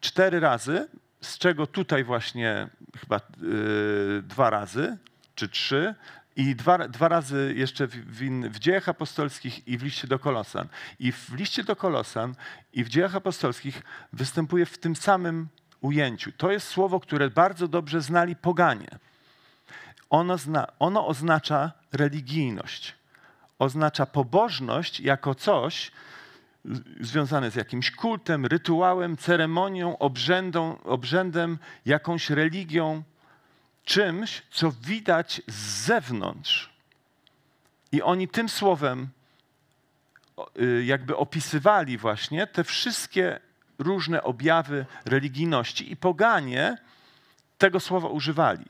cztery 0.00 0.40
razy, 0.40 0.88
z 1.20 1.38
czego 1.38 1.66
tutaj 1.66 2.04
właśnie 2.04 2.68
chyba 2.96 3.20
yy, 3.40 4.22
dwa 4.22 4.50
razy, 4.50 4.98
czy 5.34 5.48
trzy, 5.48 5.94
i 6.36 6.56
dwa, 6.56 6.88
dwa 6.88 7.08
razy 7.08 7.54
jeszcze 7.56 7.86
w, 7.86 7.90
w, 7.90 8.50
w, 8.50 8.58
dziejach 8.58 8.88
apostolskich 8.88 9.68
i 9.68 9.78
w 9.78 9.82
liście 9.82 10.08
do 10.08 10.18
Kolosan. 10.18 10.68
I 10.98 11.12
w 11.12 11.32
liście 11.32 11.64
do 11.64 11.76
Kolosan 11.76 12.34
i 12.72 12.84
w 12.84 12.88
dziejach 12.88 13.16
apostolskich 13.16 13.82
występuje 14.12 14.66
w 14.66 14.78
tym 14.78 14.96
samym 14.96 15.48
ujęciu. 15.80 16.32
To 16.32 16.52
jest 16.52 16.68
słowo, 16.68 17.00
które 17.00 17.30
bardzo 17.30 17.68
dobrze 17.68 18.00
znali 18.00 18.36
poganie 18.36 18.98
ono, 20.10 20.38
zna, 20.38 20.66
ono 20.78 21.06
oznacza 21.06 21.72
religijność. 21.92 22.94
Oznacza 23.58 24.06
pobożność 24.06 25.00
jako 25.00 25.34
coś 25.34 25.90
związane 27.00 27.50
z 27.50 27.54
jakimś 27.54 27.90
kultem, 27.90 28.46
rytuałem, 28.46 29.16
ceremonią, 29.16 29.98
obrzędą, 29.98 30.78
obrzędem, 30.82 31.58
jakąś 31.86 32.30
religią, 32.30 33.02
czymś, 33.84 34.42
co 34.50 34.72
widać 34.72 35.42
z 35.46 35.84
zewnątrz. 35.84 36.70
I 37.92 38.02
oni 38.02 38.28
tym 38.28 38.48
słowem 38.48 39.08
y, 40.60 40.84
jakby 40.84 41.16
opisywali 41.16 41.98
właśnie 41.98 42.46
te 42.46 42.64
wszystkie 42.64 43.40
różne 43.78 44.22
objawy 44.22 44.86
religijności 45.04 45.92
i 45.92 45.96
poganie 45.96 46.78
tego 47.58 47.80
słowa 47.80 48.08
używali. 48.08 48.64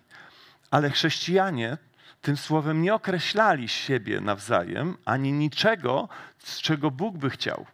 Ale 0.74 0.90
chrześcijanie 0.90 1.78
tym 2.22 2.36
słowem 2.36 2.82
nie 2.82 2.94
określali 2.94 3.68
siebie 3.68 4.20
nawzajem, 4.20 4.96
ani 5.04 5.32
niczego, 5.32 6.08
z 6.38 6.60
czego 6.60 6.90
Bóg 6.90 7.18
by 7.18 7.30
chciał. 7.30 7.66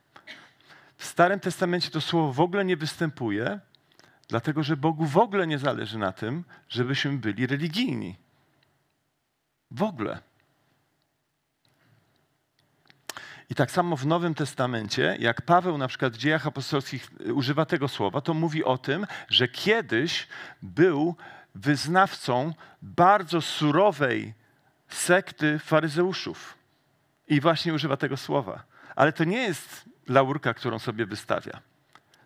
W 0.96 1.04
Starym 1.04 1.40
Testamencie 1.40 1.90
to 1.90 2.00
słowo 2.00 2.32
w 2.32 2.40
ogóle 2.40 2.64
nie 2.64 2.76
występuje, 2.76 3.60
dlatego 4.28 4.62
że 4.62 4.76
Bogu 4.76 5.06
w 5.06 5.18
ogóle 5.18 5.46
nie 5.46 5.58
zależy 5.58 5.98
na 5.98 6.12
tym, 6.12 6.44
żebyśmy 6.68 7.12
byli 7.12 7.46
religijni. 7.46 8.16
W 9.70 9.82
ogóle. 9.82 10.18
I 13.50 13.54
tak 13.54 13.70
samo 13.70 13.96
w 13.96 14.06
Nowym 14.06 14.34
Testamencie, 14.34 15.16
jak 15.20 15.42
Paweł 15.42 15.78
na 15.78 15.88
przykład 15.88 16.12
w 16.12 16.18
dziejach 16.18 16.46
apostolskich 16.46 17.10
używa 17.34 17.64
tego 17.64 17.88
słowa, 17.88 18.20
to 18.20 18.34
mówi 18.34 18.64
o 18.64 18.78
tym, 18.78 19.06
że 19.28 19.48
kiedyś 19.48 20.26
był 20.62 21.16
wyznawcą 21.54 22.54
bardzo 22.82 23.40
surowej 23.40 24.34
sekty 24.88 25.58
faryzeuszów. 25.58 26.58
I 27.28 27.40
właśnie 27.40 27.74
używa 27.74 27.96
tego 27.96 28.16
słowa. 28.16 28.62
Ale 28.96 29.12
to 29.12 29.24
nie 29.24 29.42
jest 29.42 29.84
laurka, 30.08 30.54
którą 30.54 30.78
sobie 30.78 31.06
wystawia. 31.06 31.60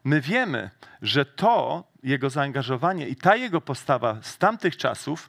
My 0.04 0.20
wiemy, 0.20 0.70
że 1.02 1.24
to 1.24 1.84
jego 2.02 2.30
zaangażowanie 2.30 3.08
i 3.08 3.16
ta 3.16 3.36
jego 3.36 3.60
postawa 3.60 4.18
z 4.22 4.38
tamtych 4.38 4.76
czasów 4.76 5.28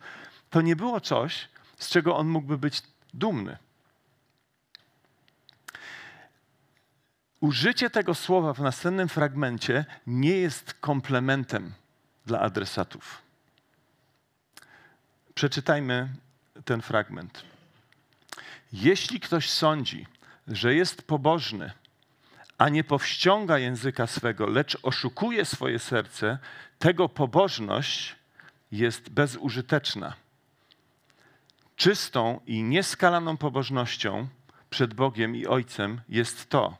to 0.49 0.61
nie 0.61 0.75
było 0.75 1.01
coś, 1.01 1.49
z 1.77 1.89
czego 1.89 2.17
on 2.17 2.27
mógłby 2.27 2.57
być 2.57 2.81
dumny. 3.13 3.57
Użycie 7.39 7.89
tego 7.89 8.15
słowa 8.15 8.53
w 8.53 8.59
następnym 8.59 9.09
fragmencie 9.09 9.85
nie 10.07 10.37
jest 10.37 10.73
komplementem 10.73 11.73
dla 12.25 12.39
adresatów. 12.39 13.24
Przeczytajmy 15.35 16.09
ten 16.65 16.81
fragment. 16.81 17.43
Jeśli 18.73 19.19
ktoś 19.19 19.49
sądzi, 19.49 20.07
że 20.47 20.75
jest 20.75 21.01
pobożny, 21.01 21.71
a 22.57 22.69
nie 22.69 22.83
powściąga 22.83 23.57
języka 23.59 24.07
swego, 24.07 24.47
lecz 24.47 24.77
oszukuje 24.83 25.45
swoje 25.45 25.79
serce, 25.79 26.37
tego 26.79 27.09
pobożność 27.09 28.15
jest 28.71 29.09
bezużyteczna. 29.09 30.13
Czystą 31.75 32.39
i 32.45 32.63
nieskalaną 32.63 33.37
pobożnością 33.37 34.27
przed 34.69 34.93
Bogiem 34.93 35.35
i 35.35 35.47
Ojcem 35.47 36.01
jest 36.09 36.49
to: 36.49 36.77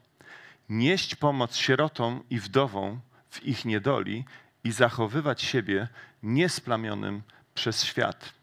nieść 0.70 1.16
pomoc 1.16 1.56
sierotom 1.56 2.24
i 2.30 2.40
wdowom 2.40 3.00
w 3.30 3.44
ich 3.44 3.66
niedoli 3.66 4.26
i 4.64 4.72
zachowywać 4.72 5.42
siebie 5.42 5.88
niesplamionym 6.24 7.24
przez 7.56 7.84
świat. 7.84 8.35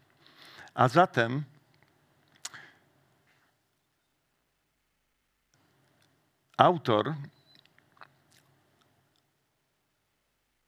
A 0.73 0.87
zatem 0.87 1.43
autor 6.57 7.13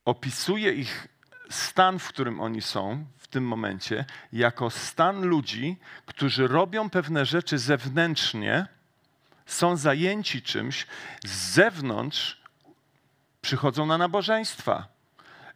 opisuje 0.06 0.74
ich 0.74 1.08
stan, 1.50 2.00
w 2.00 2.08
którym 2.08 2.42
oni 2.42 2.62
są 2.62 3.06
w 3.18 3.28
tym 3.28 3.48
momencie, 3.48 4.06
jako 4.34 4.70
stan 4.70 5.22
ludzi, 5.22 5.78
którzy 6.06 6.48
robią 6.48 6.90
pewne 6.90 7.26
rzeczy 7.26 7.58
zewnętrznie, 7.58 8.68
są 9.46 9.78
zajęci 9.78 10.42
czymś, 10.42 10.88
z 11.26 11.54
zewnątrz 11.54 12.42
przychodzą 13.42 13.86
na 13.86 13.98
nabożeństwa, 13.98 14.88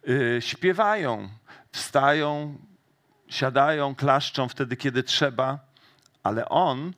yy, 0.04 0.42
śpiewają, 0.42 1.28
wstają, 1.72 2.58
siadają, 3.30 3.94
klaszczą 3.94 4.48
wtedy, 4.48 4.76
kiedy 4.76 5.02
trzeba, 5.02 5.58
ale 6.22 6.48
on 6.48 6.92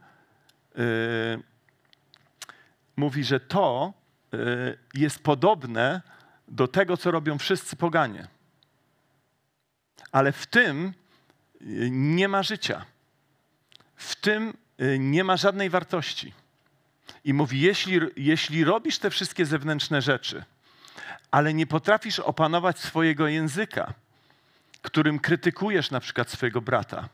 yy, 0.74 1.42
mówi, 2.96 3.24
że 3.24 3.40
to 3.40 3.92
y, 4.34 4.78
jest 4.94 5.22
podobne 5.22 6.02
do 6.48 6.68
tego, 6.68 6.96
co 6.96 7.10
robią 7.10 7.38
wszyscy 7.38 7.76
poganie. 7.76 8.28
Ale 10.12 10.32
w 10.32 10.46
tym 10.46 10.94
y, 11.60 11.88
nie 11.90 12.28
ma 12.28 12.42
życia. 12.42 12.84
W 13.96 14.16
tym 14.16 14.54
y, 14.80 14.98
nie 14.98 15.24
ma 15.24 15.36
żadnej 15.36 15.70
wartości. 15.70 16.32
I 17.24 17.34
mówi, 17.34 17.60
jeśli, 17.60 18.00
jeśli 18.16 18.64
robisz 18.64 18.98
te 18.98 19.10
wszystkie 19.10 19.46
zewnętrzne 19.46 20.02
rzeczy, 20.02 20.44
ale 21.30 21.54
nie 21.54 21.66
potrafisz 21.66 22.18
opanować 22.18 22.78
swojego 22.78 23.26
języka, 23.28 23.94
którym 24.82 25.18
krytykujesz 25.18 25.90
na 25.90 26.00
przykład 26.00 26.30
swojego 26.30 26.60
brata, 26.60 27.08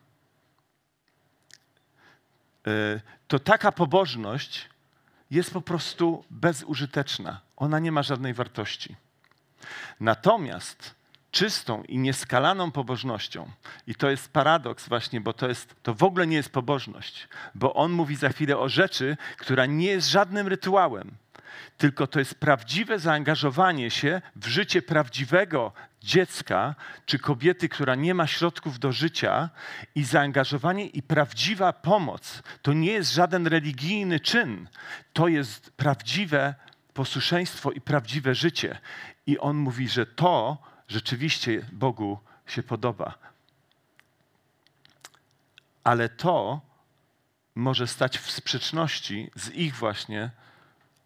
y, 2.66 3.00
to 3.28 3.38
taka 3.38 3.72
pobożność 3.72 4.68
jest 5.30 5.52
po 5.52 5.60
prostu 5.60 6.24
bezużyteczna. 6.30 7.40
Ona 7.56 7.78
nie 7.78 7.92
ma 7.92 8.02
żadnej 8.02 8.34
wartości. 8.34 8.96
Natomiast 10.00 10.94
czystą 11.30 11.82
i 11.82 11.98
nieskalaną 11.98 12.70
pobożnością, 12.70 13.50
i 13.86 13.94
to 13.94 14.10
jest 14.10 14.32
paradoks 14.32 14.88
właśnie, 14.88 15.20
bo 15.20 15.32
to, 15.32 15.48
jest, 15.48 15.74
to 15.82 15.94
w 15.94 16.02
ogóle 16.02 16.26
nie 16.26 16.36
jest 16.36 16.52
pobożność, 16.52 17.28
bo 17.54 17.74
on 17.74 17.92
mówi 17.92 18.16
za 18.16 18.28
chwilę 18.28 18.58
o 18.58 18.68
rzeczy, 18.68 19.16
która 19.36 19.66
nie 19.66 19.86
jest 19.86 20.08
żadnym 20.08 20.48
rytuałem, 20.48 21.10
tylko 21.78 22.06
to 22.06 22.18
jest 22.18 22.34
prawdziwe 22.34 22.98
zaangażowanie 22.98 23.90
się 23.90 24.22
w 24.36 24.46
życie 24.46 24.82
prawdziwego 24.82 25.72
dziecka 26.02 26.74
czy 27.06 27.18
kobiety, 27.18 27.68
która 27.68 27.94
nie 27.94 28.14
ma 28.14 28.26
środków 28.26 28.78
do 28.78 28.92
życia 28.92 29.50
i 29.94 30.04
zaangażowanie 30.04 30.86
i 30.86 31.02
prawdziwa 31.02 31.72
pomoc. 31.72 32.42
To 32.62 32.72
nie 32.72 32.92
jest 32.92 33.12
żaden 33.12 33.46
religijny 33.46 34.20
czyn, 34.20 34.68
to 35.12 35.28
jest 35.28 35.70
prawdziwe 35.70 36.54
posłuszeństwo 36.94 37.72
i 37.72 37.80
prawdziwe 37.80 38.34
życie. 38.34 38.78
I 39.26 39.38
on 39.38 39.56
mówi, 39.56 39.88
że 39.88 40.06
to 40.06 40.58
rzeczywiście 40.88 41.66
Bogu 41.72 42.18
się 42.46 42.62
podoba. 42.62 43.14
Ale 45.84 46.08
to 46.08 46.60
może 47.54 47.86
stać 47.86 48.18
w 48.18 48.30
sprzeczności 48.30 49.30
z 49.34 49.50
ich 49.50 49.74
właśnie 49.74 50.30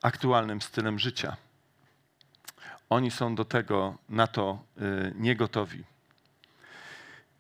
aktualnym 0.03 0.63
stylem 0.63 0.99
życia. 0.99 1.37
Oni 2.93 3.11
są 3.11 3.35
do 3.35 3.45
tego, 3.45 3.99
na 4.09 4.27
to 4.27 4.65
y, 4.79 5.13
niegotowi. 5.15 5.85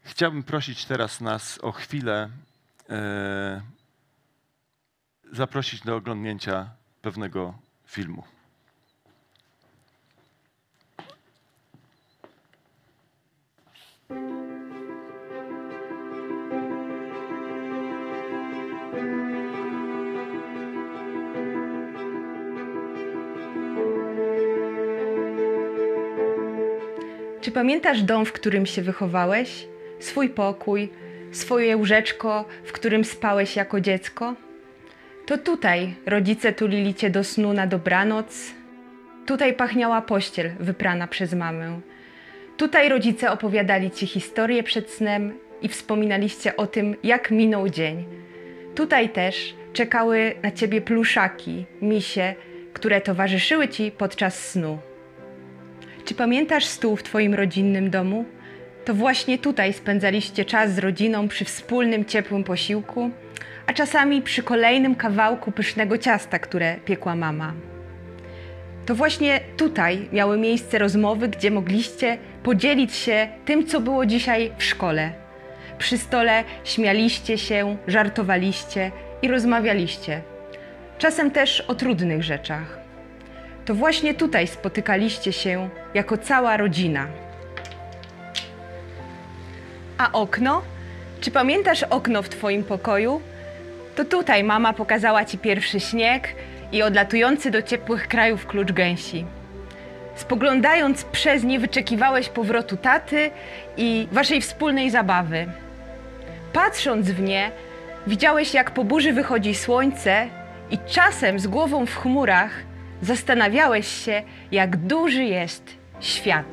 Chciałbym 0.02 0.42
prosić 0.42 0.84
teraz 0.84 1.20
nas 1.20 1.58
o 1.58 1.72
chwilę, 1.72 2.30
y, 2.90 2.92
zaprosić 5.36 5.80
do 5.80 5.96
oglądnięcia 5.96 6.70
pewnego 7.02 7.54
filmu. 7.86 8.24
Pamiętasz 27.62 28.02
dom, 28.02 28.26
w 28.26 28.32
którym 28.32 28.66
się 28.66 28.82
wychowałeś? 28.82 29.66
Swój 30.00 30.28
pokój, 30.28 30.88
swoje 31.32 31.76
łóżeczko, 31.76 32.44
w 32.64 32.72
którym 32.72 33.04
spałeś 33.04 33.56
jako 33.56 33.80
dziecko? 33.80 34.34
To 35.26 35.38
tutaj 35.38 35.94
rodzice 36.06 36.52
tulili 36.52 36.94
cię 36.94 37.10
do 37.10 37.24
snu 37.24 37.52
na 37.52 37.66
dobranoc. 37.66 38.54
Tutaj 39.26 39.54
pachniała 39.54 40.02
pościel 40.02 40.50
wyprana 40.60 41.06
przez 41.06 41.34
mamę. 41.34 41.80
Tutaj 42.56 42.88
rodzice 42.88 43.30
opowiadali 43.30 43.90
ci 43.90 44.06
historię 44.06 44.62
przed 44.62 44.90
snem 44.90 45.32
i 45.60 45.68
wspominaliście 45.68 46.56
o 46.56 46.66
tym, 46.66 46.96
jak 47.02 47.30
minął 47.30 47.68
dzień. 47.68 48.04
Tutaj 48.74 49.08
też 49.08 49.54
czekały 49.72 50.34
na 50.42 50.50
ciebie 50.50 50.80
pluszaki, 50.80 51.66
misie, 51.82 52.34
które 52.72 53.00
towarzyszyły 53.00 53.68
ci 53.68 53.90
podczas 53.90 54.50
snu. 54.50 54.78
Czy 56.04 56.14
pamiętasz 56.14 56.64
stół 56.64 56.96
w 56.96 57.02
Twoim 57.02 57.34
rodzinnym 57.34 57.90
domu? 57.90 58.24
To 58.84 58.94
właśnie 58.94 59.38
tutaj 59.38 59.72
spędzaliście 59.72 60.44
czas 60.44 60.74
z 60.74 60.78
rodziną 60.78 61.28
przy 61.28 61.44
wspólnym 61.44 62.04
ciepłym 62.04 62.44
posiłku, 62.44 63.10
a 63.66 63.72
czasami 63.72 64.22
przy 64.22 64.42
kolejnym 64.42 64.94
kawałku 64.94 65.52
pysznego 65.52 65.98
ciasta, 65.98 66.38
które 66.38 66.76
piekła 66.84 67.16
mama. 67.16 67.52
To 68.86 68.94
właśnie 68.94 69.40
tutaj 69.56 70.08
miały 70.12 70.38
miejsce 70.38 70.78
rozmowy, 70.78 71.28
gdzie 71.28 71.50
mogliście 71.50 72.18
podzielić 72.42 72.94
się 72.94 73.28
tym, 73.44 73.66
co 73.66 73.80
było 73.80 74.06
dzisiaj 74.06 74.52
w 74.58 74.64
szkole. 74.64 75.12
Przy 75.78 75.98
stole 75.98 76.44
śmialiście 76.64 77.38
się, 77.38 77.76
żartowaliście 77.86 78.90
i 79.22 79.28
rozmawialiście. 79.28 80.22
Czasem 80.98 81.30
też 81.30 81.60
o 81.60 81.74
trudnych 81.74 82.22
rzeczach 82.22 82.81
to 83.64 83.74
właśnie 83.74 84.14
tutaj 84.14 84.46
spotykaliście 84.46 85.32
się 85.32 85.68
jako 85.94 86.18
cała 86.18 86.56
rodzina. 86.56 87.06
A 89.98 90.12
okno? 90.12 90.62
Czy 91.20 91.30
pamiętasz 91.30 91.82
okno 91.82 92.22
w 92.22 92.28
Twoim 92.28 92.64
pokoju? 92.64 93.20
To 93.96 94.04
tutaj 94.04 94.44
mama 94.44 94.72
pokazała 94.72 95.24
Ci 95.24 95.38
pierwszy 95.38 95.80
śnieg 95.80 96.28
i 96.72 96.82
odlatujący 96.82 97.50
do 97.50 97.62
ciepłych 97.62 98.08
krajów 98.08 98.46
klucz 98.46 98.72
gęsi. 98.72 99.24
Spoglądając 100.14 101.04
przez 101.04 101.44
nie, 101.44 101.58
wyczekiwałeś 101.58 102.28
powrotu 102.28 102.76
taty 102.76 103.30
i 103.76 104.08
Waszej 104.12 104.40
wspólnej 104.40 104.90
zabawy. 104.90 105.46
Patrząc 106.52 107.10
w 107.10 107.20
nie, 107.20 107.50
widziałeś, 108.06 108.54
jak 108.54 108.70
po 108.70 108.84
burzy 108.84 109.12
wychodzi 109.12 109.54
słońce 109.54 110.26
i 110.70 110.78
czasem 110.78 111.38
z 111.38 111.46
głową 111.46 111.86
w 111.86 111.96
chmurach 111.96 112.50
zastanawiałeś 113.02 113.88
się, 114.04 114.22
jak 114.52 114.76
duży 114.76 115.24
jest 115.24 115.62
świat. 116.00 116.46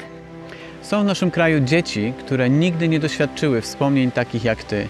Są 0.82 1.02
w 1.02 1.06
naszym 1.06 1.32
kraju 1.32 1.60
dzieci, 1.60 2.14
które 2.20 2.50
nigdy 2.50 2.88
nie 2.88 3.00
doświadczyły 3.00 3.62
wspomnień 3.62 4.12
takich 4.12 4.44
jak 4.44 4.64
ty. 4.64 4.88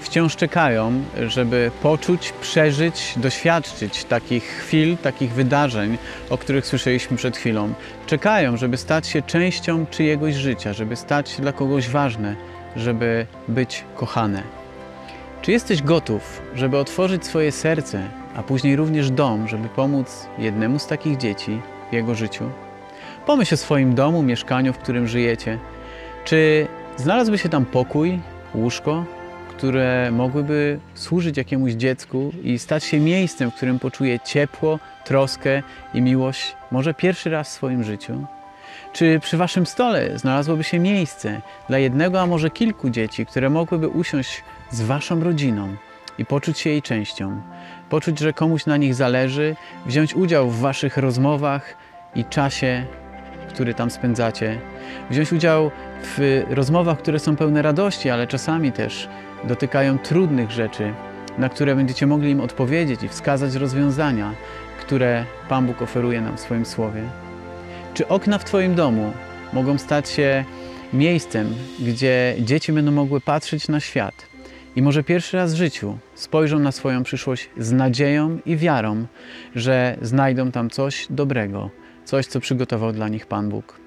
Wciąż 0.00 0.36
czekają, 0.36 1.02
żeby 1.28 1.70
poczuć, 1.82 2.32
przeżyć, 2.40 3.14
doświadczyć 3.16 4.04
takich 4.04 4.44
chwil, 4.44 4.96
takich 4.96 5.32
wydarzeń, 5.32 5.98
o 6.30 6.38
których 6.38 6.66
słyszeliśmy 6.66 7.16
przed 7.16 7.36
chwilą. 7.36 7.74
Czekają, 8.06 8.56
żeby 8.56 8.76
stać 8.76 9.06
się 9.06 9.22
częścią 9.22 9.86
czyjegoś 9.86 10.34
życia, 10.34 10.72
żeby 10.72 10.96
stać 10.96 11.28
się 11.28 11.42
dla 11.42 11.52
kogoś 11.52 11.88
ważne, 11.88 12.36
żeby 12.76 13.26
być 13.48 13.84
kochane. 13.96 14.42
Czy 15.42 15.52
jesteś 15.52 15.82
gotów, 15.82 16.42
żeby 16.54 16.78
otworzyć 16.78 17.26
swoje 17.26 17.52
serce 17.52 18.08
a 18.40 18.42
później 18.42 18.76
również 18.76 19.10
dom, 19.10 19.48
żeby 19.48 19.68
pomóc 19.68 20.28
jednemu 20.38 20.78
z 20.78 20.86
takich 20.86 21.16
dzieci 21.16 21.60
w 21.90 21.92
jego 21.92 22.14
życiu. 22.14 22.44
Pomyśl 23.26 23.54
o 23.54 23.56
swoim 23.56 23.94
domu, 23.94 24.22
mieszkaniu, 24.22 24.72
w 24.72 24.78
którym 24.78 25.06
żyjecie. 25.06 25.58
Czy 26.24 26.66
znalazłby 26.96 27.38
się 27.38 27.48
tam 27.48 27.64
pokój, 27.64 28.20
łóżko, 28.54 29.04
które 29.48 30.10
mogłyby 30.10 30.78
służyć 30.94 31.36
jakiemuś 31.36 31.72
dziecku 31.72 32.32
i 32.42 32.58
stać 32.58 32.84
się 32.84 33.00
miejscem, 33.00 33.50
w 33.50 33.54
którym 33.54 33.78
poczuje 33.78 34.20
ciepło, 34.20 34.78
troskę 35.04 35.62
i 35.94 36.02
miłość, 36.02 36.56
może 36.70 36.94
pierwszy 36.94 37.30
raz 37.30 37.48
w 37.48 37.52
swoim 37.52 37.84
życiu? 37.84 38.26
Czy 38.92 39.20
przy 39.20 39.36
waszym 39.36 39.66
stole 39.66 40.18
znalazłoby 40.18 40.64
się 40.64 40.78
miejsce 40.78 41.40
dla 41.68 41.78
jednego, 41.78 42.20
a 42.20 42.26
może 42.26 42.50
kilku 42.50 42.90
dzieci, 42.90 43.26
które 43.26 43.50
mogłyby 43.50 43.88
usiąść 43.88 44.42
z 44.70 44.80
waszą 44.80 45.20
rodziną 45.20 45.76
i 46.18 46.24
poczuć 46.24 46.58
się 46.58 46.70
jej 46.70 46.82
częścią? 46.82 47.40
Poczuć, 47.90 48.18
że 48.18 48.32
komuś 48.32 48.66
na 48.66 48.76
nich 48.76 48.94
zależy, 48.94 49.56
wziąć 49.86 50.14
udział 50.14 50.50
w 50.50 50.60
Waszych 50.60 50.96
rozmowach 50.96 51.76
i 52.14 52.24
czasie, 52.24 52.84
który 53.48 53.74
tam 53.74 53.90
spędzacie, 53.90 54.58
wziąć 55.10 55.32
udział 55.32 55.70
w 56.04 56.42
rozmowach, 56.50 56.98
które 56.98 57.18
są 57.18 57.36
pełne 57.36 57.62
radości, 57.62 58.10
ale 58.10 58.26
czasami 58.26 58.72
też 58.72 59.08
dotykają 59.44 59.98
trudnych 59.98 60.50
rzeczy, 60.50 60.92
na 61.38 61.48
które 61.48 61.76
będziecie 61.76 62.06
mogli 62.06 62.30
im 62.30 62.40
odpowiedzieć 62.40 63.02
i 63.02 63.08
wskazać 63.08 63.54
rozwiązania, 63.54 64.34
które 64.80 65.24
Pan 65.48 65.66
Bóg 65.66 65.82
oferuje 65.82 66.20
nam 66.20 66.36
w 66.36 66.40
swoim 66.40 66.66
Słowie. 66.66 67.02
Czy 67.94 68.08
okna 68.08 68.38
w 68.38 68.44
Twoim 68.44 68.74
domu 68.74 69.12
mogą 69.52 69.78
stać 69.78 70.08
się 70.08 70.44
miejscem, 70.92 71.54
gdzie 71.80 72.34
dzieci 72.40 72.72
będą 72.72 72.92
mogły 72.92 73.20
patrzeć 73.20 73.68
na 73.68 73.80
świat, 73.80 74.26
i 74.76 74.82
może 74.82 75.04
pierwszy 75.04 75.36
raz 75.36 75.54
w 75.54 75.56
życiu 75.56 75.98
spojrzą 76.14 76.58
na 76.58 76.72
swoją 76.72 77.02
przyszłość 77.02 77.50
z 77.58 77.72
nadzieją 77.72 78.38
i 78.46 78.56
wiarą, 78.56 79.06
że 79.54 79.96
znajdą 80.02 80.50
tam 80.50 80.70
coś 80.70 81.06
dobrego, 81.10 81.70
coś, 82.04 82.26
co 82.26 82.40
przygotował 82.40 82.92
dla 82.92 83.08
nich 83.08 83.26
Pan 83.26 83.48
Bóg. 83.48 83.80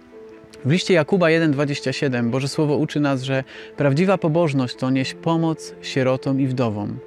W 0.65 0.72
liście 0.72 0.93
Jakuba 0.93 1.28
1,27 1.28 2.30
Boże 2.30 2.48
Słowo 2.48 2.78
uczy 2.78 3.00
nas, 3.00 3.24
że 3.24 3.43
prawdziwa 3.78 4.17
pobożność 4.17 4.76
to 4.76 4.89
nieść 4.89 5.13
pomoc 5.13 5.76
sierotom 5.82 6.41
i 6.41 6.48
wdowom. 6.48 7.00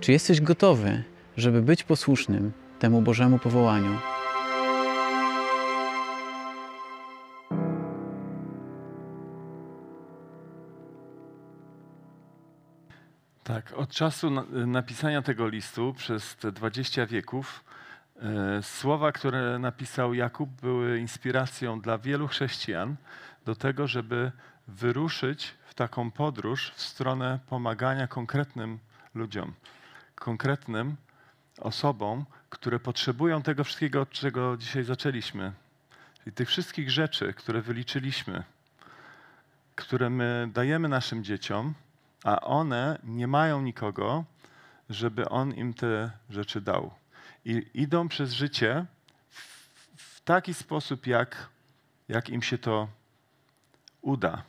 Czy 0.00 0.12
jesteś 0.12 0.40
gotowy, 0.40 1.02
żeby 1.36 1.62
być 1.62 1.84
posłusznym 1.84 2.52
temu 2.78 3.02
Bożemu 3.02 3.38
powołaniu. 3.38 4.21
Tak, 13.44 13.72
od 13.72 13.90
czasu 13.90 14.30
na, 14.30 14.44
napisania 14.66 15.22
tego 15.22 15.48
listu 15.48 15.94
przez 15.96 16.36
te 16.36 16.52
20 16.52 17.06
wieków 17.06 17.64
e, 18.16 18.62
słowa, 18.62 19.12
które 19.12 19.58
napisał 19.58 20.14
Jakub, 20.14 20.50
były 20.50 20.98
inspiracją 20.98 21.80
dla 21.80 21.98
wielu 21.98 22.28
chrześcijan 22.28 22.96
do 23.44 23.54
tego, 23.54 23.86
żeby 23.86 24.32
wyruszyć 24.68 25.54
w 25.66 25.74
taką 25.74 26.10
podróż 26.10 26.72
w 26.74 26.82
stronę 26.82 27.38
pomagania 27.48 28.06
konkretnym 28.06 28.78
ludziom, 29.14 29.52
konkretnym 30.14 30.96
osobom, 31.58 32.24
które 32.50 32.80
potrzebują 32.80 33.42
tego 33.42 33.64
wszystkiego, 33.64 34.00
od 34.00 34.10
czego 34.10 34.56
dzisiaj 34.56 34.84
zaczęliśmy. 34.84 35.52
I 36.26 36.32
tych 36.32 36.48
wszystkich 36.48 36.90
rzeczy, 36.90 37.32
które 37.32 37.62
wyliczyliśmy, 37.62 38.42
które 39.74 40.10
my 40.10 40.48
dajemy 40.52 40.88
naszym 40.88 41.24
dzieciom, 41.24 41.74
a 42.24 42.40
one 42.40 42.98
nie 43.04 43.26
mają 43.26 43.62
nikogo, 43.62 44.24
żeby 44.90 45.28
on 45.28 45.54
im 45.54 45.74
te 45.74 46.10
rzeczy 46.30 46.60
dał. 46.60 46.90
I 47.44 47.66
idą 47.74 48.08
przez 48.08 48.32
życie 48.32 48.86
w, 49.28 49.40
w 49.96 50.20
taki 50.20 50.54
sposób, 50.54 51.06
jak, 51.06 51.48
jak 52.08 52.28
im 52.30 52.42
się 52.42 52.58
to 52.58 52.88
uda. 54.02 54.42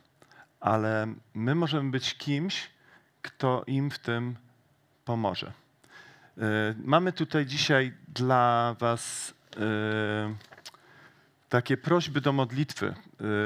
Ale 0.60 1.08
my 1.34 1.56
możemy 1.56 1.92
być 1.92 2.18
kimś, 2.18 2.70
kto 3.22 3.64
im 3.68 3.92
w 3.92 4.00
tym 4.00 4.36
pomoże. 5.06 5.54
E, 6.38 6.42
mamy 6.84 7.14
tutaj 7.14 7.46
dzisiaj 7.46 7.94
dla 8.08 8.76
Was 8.80 9.34
e, 9.58 10.53
takie 11.54 11.78
prośby 11.78 12.22
do 12.22 12.34
modlitwy 12.34 12.94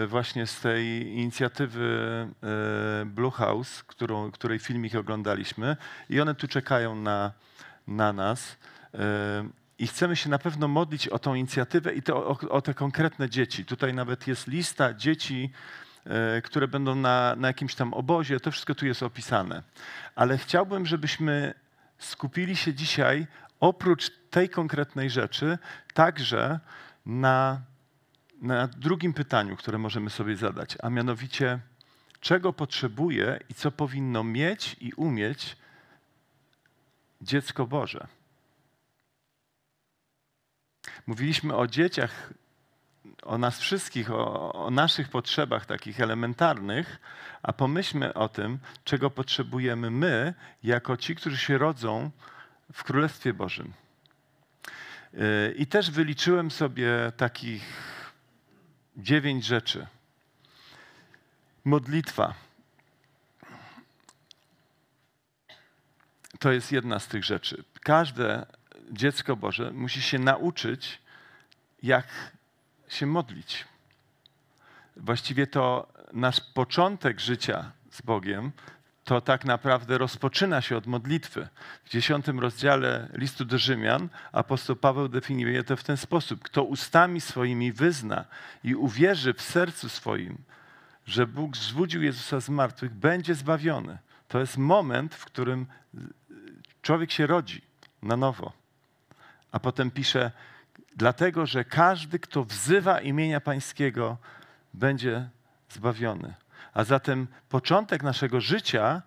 y, 0.03 0.07
właśnie 0.07 0.47
z 0.47 0.59
tej 0.61 1.07
inicjatywy 1.07 2.27
y, 3.03 3.05
Blue 3.05 3.31
House, 3.31 3.83
którą, 3.83 4.31
której 4.31 4.59
filmik 4.59 4.95
oglądaliśmy 4.95 5.77
i 6.09 6.21
one 6.21 6.35
tu 6.35 6.47
czekają 6.47 6.95
na, 6.95 7.31
na 7.87 8.13
nas. 8.13 8.51
Y, 8.51 8.97
I 9.79 9.87
chcemy 9.87 10.15
się 10.15 10.29
na 10.29 10.39
pewno 10.39 10.67
modlić 10.67 11.07
o 11.07 11.19
tą 11.19 11.35
inicjatywę 11.35 11.93
i 11.93 12.01
to, 12.01 12.27
o, 12.27 12.39
o 12.49 12.61
te 12.61 12.73
konkretne 12.73 13.29
dzieci. 13.29 13.65
Tutaj 13.65 13.93
nawet 13.93 14.27
jest 14.27 14.47
lista 14.47 14.93
dzieci, 14.93 15.51
które 16.43 16.67
będą 16.67 16.95
na, 16.95 17.35
na 17.35 17.47
jakimś 17.47 17.75
tam 17.75 17.93
obozie. 17.93 18.39
To 18.39 18.51
wszystko 18.51 18.75
tu 18.75 18.85
jest 18.85 19.03
opisane. 19.03 19.63
Ale 20.15 20.37
chciałbym, 20.37 20.85
żebyśmy 20.85 21.53
skupili 21.97 22.55
się 22.55 22.73
dzisiaj 22.73 23.27
oprócz 23.59 24.11
tej 24.29 24.49
konkretnej 24.49 25.09
rzeczy 25.09 25.57
także 25.93 26.59
na 27.05 27.61
na 28.41 28.67
drugim 28.67 29.13
pytaniu, 29.13 29.55
które 29.55 29.77
możemy 29.77 30.09
sobie 30.09 30.35
zadać, 30.35 30.77
a 30.83 30.89
mianowicie, 30.89 31.59
czego 32.19 32.53
potrzebuje 32.53 33.39
i 33.49 33.53
co 33.53 33.71
powinno 33.71 34.23
mieć 34.23 34.75
i 34.81 34.93
umieć 34.93 35.57
dziecko 37.21 37.67
Boże. 37.67 38.07
Mówiliśmy 41.07 41.55
o 41.55 41.67
dzieciach, 41.67 42.33
o 43.23 43.37
nas 43.37 43.59
wszystkich, 43.59 44.11
o, 44.11 44.53
o, 44.53 44.71
naszych 44.71 45.09
potrzebach 45.09 45.65
takich 45.65 46.01
elementarnych, 46.01 46.99
a 47.43 47.53
pomyślmy 47.53 48.13
o 48.13 48.29
tym, 48.29 48.59
czego 48.83 49.09
potrzebujemy 49.09 49.91
my, 49.91 50.33
jako 50.63 50.97
ci, 50.97 51.15
którzy 51.15 51.37
się 51.37 51.57
rodzą 51.57 52.11
w 52.73 52.83
Królestwie 52.83 53.33
Bożym. 53.33 53.73
Yy, 55.13 55.19
I 55.57 55.67
też 55.67 55.91
wyliczyłem 55.91 56.51
sobie 56.51 56.89
takich 57.17 57.96
dziewięć 58.97 59.45
rzeczy. 59.45 59.87
Modlitwa. 61.65 62.33
To 66.39 66.51
jest 66.51 66.71
jedna 66.71 66.99
z 66.99 67.07
tych 67.07 67.23
rzeczy. 67.23 67.63
Każde 67.81 68.45
dziecko 68.91 69.35
Boże 69.35 69.71
musi 69.71 70.01
się 70.01 70.19
nauczyć, 70.19 71.01
jak 71.83 72.07
się 72.87 73.05
modlić. 73.05 73.65
Właściwie 74.97 75.47
to 75.47 75.93
nasz 76.13 76.41
początek 76.53 77.19
życia 77.19 77.71
z 77.91 78.01
Bogiem 78.01 78.51
to 79.07 79.21
tak 79.21 79.45
naprawdę 79.45 79.97
rozpoczyna 79.97 80.61
się 80.61 80.77
od 80.77 80.87
modlitwy. 80.87 81.47
W 81.83 81.89
dziesiątym 81.89 82.39
rozdziale 82.39 83.09
listu 83.13 83.45
do 83.45 83.57
Rzymian 83.57 84.09
apostoł 84.31 84.75
Paweł 84.75 85.07
definiuje 85.07 85.63
to 85.63 85.75
w 85.75 85.83
ten 85.83 85.97
sposób. 85.97 86.43
Kto 86.43 86.63
ustami 86.63 87.21
swoimi 87.21 87.71
wyzna 87.71 88.25
i 88.63 88.75
uwierzy 88.75 89.33
w 89.33 89.41
sercu 89.41 89.89
swoim, 89.89 90.37
że 91.05 91.27
Bóg 91.27 91.57
zbudził 91.57 92.03
Jezusa 92.03 92.39
z 92.39 92.49
martwych, 92.49 92.93
będzie 92.93 93.35
zbawiony. 93.35 93.97
To 94.27 94.39
jest 94.39 94.57
moment, 94.57 95.15
w 95.15 95.25
którym 95.25 95.65
człowiek 96.81 97.11
się 97.11 97.27
rodzi 97.27 97.61
na 98.01 98.17
nowo. 98.17 98.53
A 99.51 99.59
potem 99.59 99.91
pisze, 99.91 100.31
dlatego, 100.95 101.45
że 101.45 101.63
każdy, 101.63 102.19
kto 102.19 102.43
wzywa 102.43 103.01
imienia 103.01 103.41
Pańskiego, 103.41 104.17
będzie 104.73 105.29
zbawiony. 105.69 106.33
A 106.77 106.83
zatem 106.83 107.27
początek 107.49 108.03
naszego 108.03 108.41
życia 108.41 109.01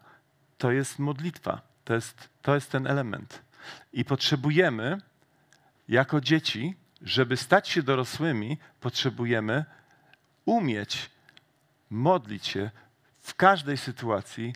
to 0.58 0.72
jest 0.72 0.98
modlitwa. 0.98 1.60
To 1.84 1.94
jest, 1.94 2.28
to 2.42 2.54
jest 2.54 2.70
ten 2.70 2.86
element. 2.86 3.42
I 3.92 4.04
potrzebujemy, 4.04 4.98
jako 5.88 6.20
dzieci, 6.20 6.76
żeby 7.02 7.36
stać 7.36 7.68
się 7.68 7.82
dorosłymi, 7.82 8.58
potrzebujemy 8.80 9.64
umieć 10.44 11.10
modlić 11.90 12.46
się 12.46 12.70
w 13.20 13.34
każdej 13.34 13.76
sytuacji, 13.76 14.54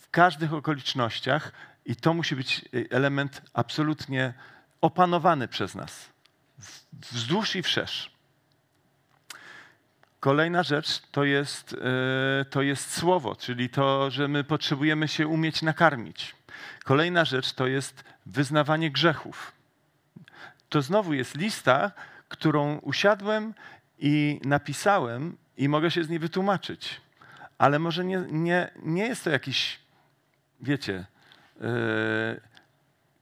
w 0.00 0.10
każdych 0.10 0.52
okolicznościach, 0.52 1.52
i 1.84 1.96
to 1.96 2.14
musi 2.14 2.36
być 2.36 2.64
element 2.90 3.42
absolutnie 3.52 4.34
opanowany 4.80 5.48
przez 5.48 5.74
nas, 5.74 6.08
wzdłuż 6.92 7.56
i 7.56 7.62
wszerz. 7.62 8.11
Kolejna 10.22 10.62
rzecz 10.62 11.02
to 11.12 11.24
jest, 11.24 11.76
e, 12.40 12.44
to 12.44 12.62
jest 12.62 12.96
słowo, 12.96 13.36
czyli 13.36 13.68
to, 13.68 14.10
że 14.10 14.28
my 14.28 14.44
potrzebujemy 14.44 15.08
się 15.08 15.28
umieć 15.28 15.62
nakarmić. 15.62 16.34
Kolejna 16.84 17.24
rzecz 17.24 17.52
to 17.52 17.66
jest 17.66 18.04
wyznawanie 18.26 18.90
grzechów. 18.90 19.52
To 20.68 20.82
znowu 20.82 21.14
jest 21.14 21.36
lista, 21.36 21.92
którą 22.28 22.78
usiadłem 22.78 23.54
i 23.98 24.40
napisałem 24.44 25.36
i 25.56 25.68
mogę 25.68 25.90
się 25.90 26.04
z 26.04 26.08
niej 26.08 26.18
wytłumaczyć. 26.18 27.00
Ale 27.58 27.78
może 27.78 28.04
nie, 28.04 28.24
nie, 28.30 28.70
nie 28.82 29.06
jest 29.06 29.24
to 29.24 29.30
jakiś, 29.30 29.78
wiecie, 30.60 31.06
yy, 31.60 32.40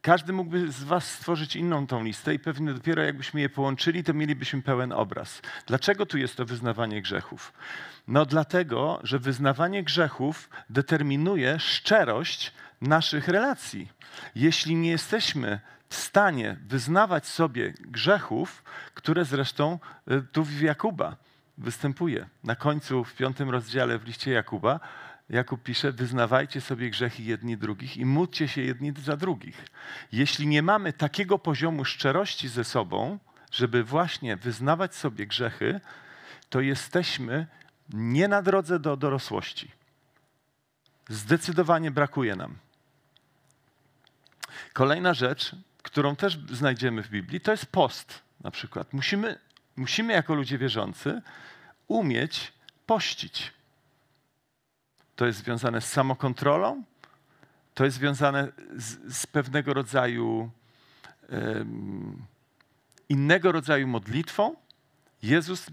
każdy 0.01 0.33
mógłby 0.33 0.71
z 0.71 0.83
Was 0.83 1.11
stworzyć 1.11 1.55
inną 1.55 1.87
tą 1.87 2.03
listę 2.03 2.33
i 2.33 2.39
pewnie 2.39 2.73
dopiero 2.73 3.03
jakbyśmy 3.03 3.41
je 3.41 3.49
połączyli, 3.49 4.03
to 4.03 4.13
mielibyśmy 4.13 4.61
pełen 4.61 4.91
obraz. 4.91 5.41
Dlaczego 5.65 6.05
tu 6.05 6.17
jest 6.17 6.35
to 6.35 6.45
wyznawanie 6.45 7.01
grzechów? 7.01 7.53
No 8.07 8.25
dlatego, 8.25 8.99
że 9.03 9.19
wyznawanie 9.19 9.83
grzechów 9.83 10.49
determinuje 10.69 11.59
szczerość 11.59 12.53
naszych 12.81 13.27
relacji. 13.27 13.89
Jeśli 14.35 14.75
nie 14.75 14.89
jesteśmy 14.89 15.59
w 15.89 15.95
stanie 15.95 16.57
wyznawać 16.67 17.27
sobie 17.27 17.73
grzechów, 17.79 18.63
które 18.93 19.25
zresztą 19.25 19.79
y, 20.11 20.21
tu 20.31 20.43
w 20.43 20.61
Jakuba 20.61 21.15
występuje. 21.57 22.27
Na 22.43 22.55
końcu 22.55 23.03
w 23.03 23.15
piątym 23.15 23.49
rozdziale 23.49 23.99
w 23.99 24.05
liście 24.05 24.31
Jakuba 24.31 24.79
Jakub 25.31 25.63
pisze, 25.63 25.91
wyznawajcie 25.91 26.61
sobie 26.61 26.89
grzechy 26.89 27.23
jedni 27.23 27.57
drugich 27.57 27.97
i 27.97 28.05
módlcie 28.05 28.47
się 28.47 28.61
jedni 28.61 28.93
za 29.03 29.17
drugich. 29.17 29.65
Jeśli 30.11 30.47
nie 30.47 30.61
mamy 30.61 30.93
takiego 30.93 31.39
poziomu 31.39 31.85
szczerości 31.85 32.49
ze 32.49 32.63
sobą, 32.63 33.19
żeby 33.51 33.83
właśnie 33.83 34.37
wyznawać 34.37 34.95
sobie 34.95 35.27
grzechy, 35.27 35.79
to 36.49 36.61
jesteśmy 36.61 37.47
nie 37.93 38.27
na 38.27 38.41
drodze 38.41 38.79
do 38.79 38.97
dorosłości. 38.97 39.71
Zdecydowanie 41.09 41.91
brakuje 41.91 42.35
nam. 42.35 42.55
Kolejna 44.73 45.13
rzecz, 45.13 45.55
którą 45.83 46.15
też 46.15 46.39
znajdziemy 46.51 47.03
w 47.03 47.09
Biblii, 47.09 47.41
to 47.41 47.51
jest 47.51 47.65
post 47.65 48.21
na 48.41 48.51
przykład. 48.51 48.93
Musimy, 48.93 49.39
musimy 49.75 50.13
jako 50.13 50.33
ludzie 50.33 50.57
wierzący 50.57 51.21
umieć 51.87 52.53
pościć. 52.85 53.53
To 55.15 55.25
jest 55.25 55.39
związane 55.39 55.81
z 55.81 55.85
samokontrolą, 55.85 56.83
to 57.73 57.85
jest 57.85 57.97
związane 57.97 58.51
z, 58.75 59.17
z 59.17 59.27
pewnego 59.27 59.73
rodzaju 59.73 60.51
um, 61.29 62.25
innego 63.09 63.51
rodzaju 63.51 63.87
modlitwą. 63.87 64.55
Jezus 65.23 65.65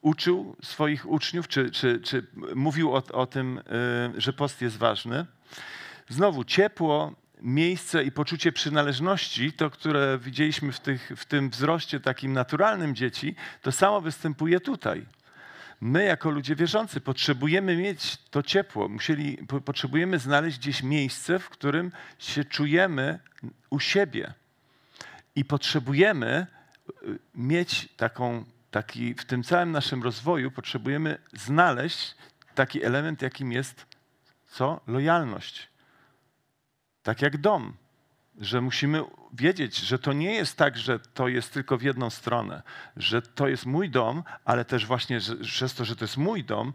uczył 0.00 0.56
swoich 0.62 1.06
uczniów, 1.06 1.48
czy, 1.48 1.70
czy, 1.70 2.00
czy 2.00 2.26
mówił 2.54 2.94
o, 2.94 3.02
o 3.12 3.26
tym, 3.26 3.58
y, 3.58 4.20
że 4.20 4.32
post 4.32 4.62
jest 4.62 4.76
ważny. 4.76 5.26
Znowu 6.08 6.44
ciepło 6.44 7.14
miejsce 7.40 8.04
i 8.04 8.12
poczucie 8.12 8.52
przynależności, 8.52 9.52
to 9.52 9.70
które 9.70 10.18
widzieliśmy 10.18 10.72
w, 10.72 10.80
tych, 10.80 11.12
w 11.16 11.24
tym 11.24 11.50
wzroście 11.50 12.00
takim 12.00 12.32
naturalnym 12.32 12.94
dzieci, 12.94 13.34
to 13.62 13.72
samo 13.72 14.00
występuje 14.00 14.60
tutaj. 14.60 15.06
My, 15.80 16.04
jako 16.04 16.30
ludzie 16.30 16.56
wierzący, 16.56 17.00
potrzebujemy 17.00 17.76
mieć 17.76 18.16
to 18.16 18.42
ciepło. 18.42 18.88
Musieli, 18.88 19.38
potrzebujemy 19.64 20.18
znaleźć 20.18 20.58
gdzieś 20.58 20.82
miejsce, 20.82 21.38
w 21.38 21.48
którym 21.48 21.92
się 22.18 22.44
czujemy 22.44 23.18
u 23.70 23.80
siebie. 23.80 24.32
I 25.34 25.44
potrzebujemy 25.44 26.46
y, 27.02 27.18
mieć 27.34 27.88
taką, 27.96 28.44
taki, 28.70 29.14
w 29.14 29.24
tym 29.24 29.42
całym 29.42 29.72
naszym 29.72 30.02
rozwoju, 30.02 30.50
potrzebujemy 30.50 31.18
znaleźć 31.32 32.14
taki 32.54 32.84
element, 32.84 33.22
jakim 33.22 33.52
jest 33.52 33.86
co? 34.46 34.80
Lojalność. 34.86 35.68
Tak 37.02 37.22
jak 37.22 37.36
dom, 37.36 37.76
że 38.40 38.60
musimy 38.60 39.04
wiedzieć, 39.32 39.76
że 39.76 39.98
to 39.98 40.12
nie 40.12 40.34
jest 40.34 40.56
tak, 40.56 40.78
że 40.78 40.98
to 40.98 41.28
jest 41.28 41.52
tylko 41.52 41.78
w 41.78 41.82
jedną 41.82 42.10
stronę, 42.10 42.62
że 42.96 43.22
to 43.22 43.48
jest 43.48 43.66
mój 43.66 43.90
dom, 43.90 44.22
ale 44.44 44.64
też 44.64 44.86
właśnie 44.86 45.20
przez 45.42 45.74
to, 45.74 45.84
że 45.84 45.96
to 45.96 46.04
jest 46.04 46.16
mój 46.16 46.44
dom, 46.44 46.72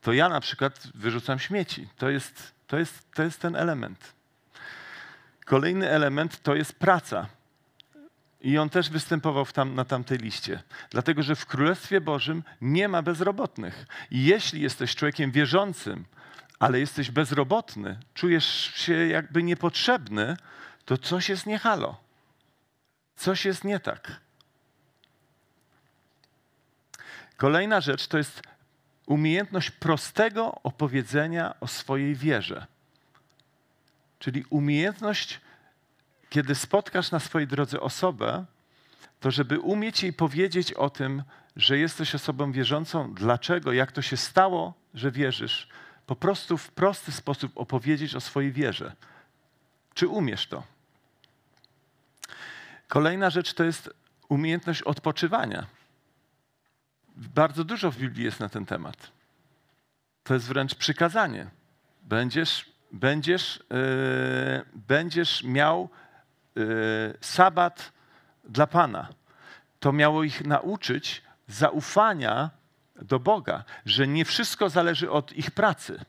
to 0.00 0.12
ja 0.12 0.28
na 0.28 0.40
przykład 0.40 0.88
wyrzucam 0.94 1.38
śmieci. 1.38 1.88
To 1.96 2.10
jest, 2.10 2.54
to 2.66 2.78
jest, 2.78 3.14
to 3.14 3.22
jest 3.22 3.40
ten 3.40 3.56
element. 3.56 4.12
Kolejny 5.44 5.90
element 5.90 6.42
to 6.42 6.54
jest 6.54 6.78
praca. 6.78 7.26
I 8.40 8.58
on 8.58 8.70
też 8.70 8.90
występował 8.90 9.46
tam, 9.46 9.74
na 9.74 9.84
tamtej 9.84 10.18
liście. 10.18 10.62
Dlatego, 10.90 11.22
że 11.22 11.36
w 11.36 11.46
Królestwie 11.46 12.00
Bożym 12.00 12.42
nie 12.60 12.88
ma 12.88 13.02
bezrobotnych. 13.02 13.86
I 14.10 14.24
jeśli 14.24 14.60
jesteś 14.60 14.96
człowiekiem 14.96 15.30
wierzącym, 15.30 16.04
ale 16.58 16.80
jesteś 16.80 17.10
bezrobotny, 17.10 17.98
czujesz 18.14 18.74
się 18.74 18.94
jakby 18.94 19.42
niepotrzebny, 19.42 20.36
to 20.84 20.98
coś 20.98 21.28
jest 21.28 21.46
nie 21.46 21.58
halo. 21.58 21.96
Coś 23.16 23.44
jest 23.44 23.64
nie 23.64 23.80
tak. 23.80 24.20
Kolejna 27.36 27.80
rzecz 27.80 28.06
to 28.06 28.18
jest 28.18 28.42
umiejętność 29.06 29.70
prostego 29.70 30.54
opowiedzenia 30.62 31.54
o 31.60 31.66
swojej 31.66 32.14
wierze. 32.14 32.66
Czyli 34.18 34.44
umiejętność, 34.50 35.40
kiedy 36.30 36.54
spotkasz 36.54 37.10
na 37.10 37.20
swojej 37.20 37.48
drodze 37.48 37.80
osobę, 37.80 38.44
to 39.20 39.30
żeby 39.30 39.60
umieć 39.60 40.02
jej 40.02 40.12
powiedzieć 40.12 40.72
o 40.72 40.90
tym, 40.90 41.22
że 41.56 41.78
jesteś 41.78 42.14
osobą 42.14 42.52
wierzącą, 42.52 43.14
dlaczego, 43.14 43.72
jak 43.72 43.92
to 43.92 44.02
się 44.02 44.16
stało, 44.16 44.74
że 44.94 45.10
wierzysz, 45.10 45.68
po 46.06 46.16
prostu 46.16 46.58
w 46.58 46.70
prosty 46.70 47.12
sposób 47.12 47.52
opowiedzieć 47.54 48.14
o 48.14 48.20
swojej 48.20 48.52
wierze. 48.52 48.92
Czy 49.94 50.08
umiesz 50.08 50.46
to? 50.46 50.73
Kolejna 52.94 53.30
rzecz 53.30 53.54
to 53.54 53.64
jest 53.64 53.90
umiejętność 54.28 54.82
odpoczywania. 54.82 55.66
Bardzo 57.16 57.64
dużo 57.64 57.90
w 57.90 57.96
Biblii 57.96 58.24
jest 58.24 58.40
na 58.40 58.48
ten 58.48 58.66
temat. 58.66 58.96
To 60.22 60.34
jest 60.34 60.46
wręcz 60.46 60.74
przykazanie. 60.74 61.46
Będziesz, 62.02 62.70
będziesz, 62.92 63.64
yy, 63.70 64.64
będziesz 64.74 65.44
miał 65.44 65.88
yy, 66.54 66.64
sabat 67.20 67.92
dla 68.44 68.66
Pana. 68.66 69.08
To 69.80 69.92
miało 69.92 70.22
ich 70.24 70.44
nauczyć 70.44 71.22
zaufania 71.48 72.50
do 73.02 73.18
Boga, 73.20 73.64
że 73.86 74.08
nie 74.08 74.24
wszystko 74.24 74.68
zależy 74.68 75.10
od 75.10 75.32
ich 75.32 75.50
pracy, 75.50 76.04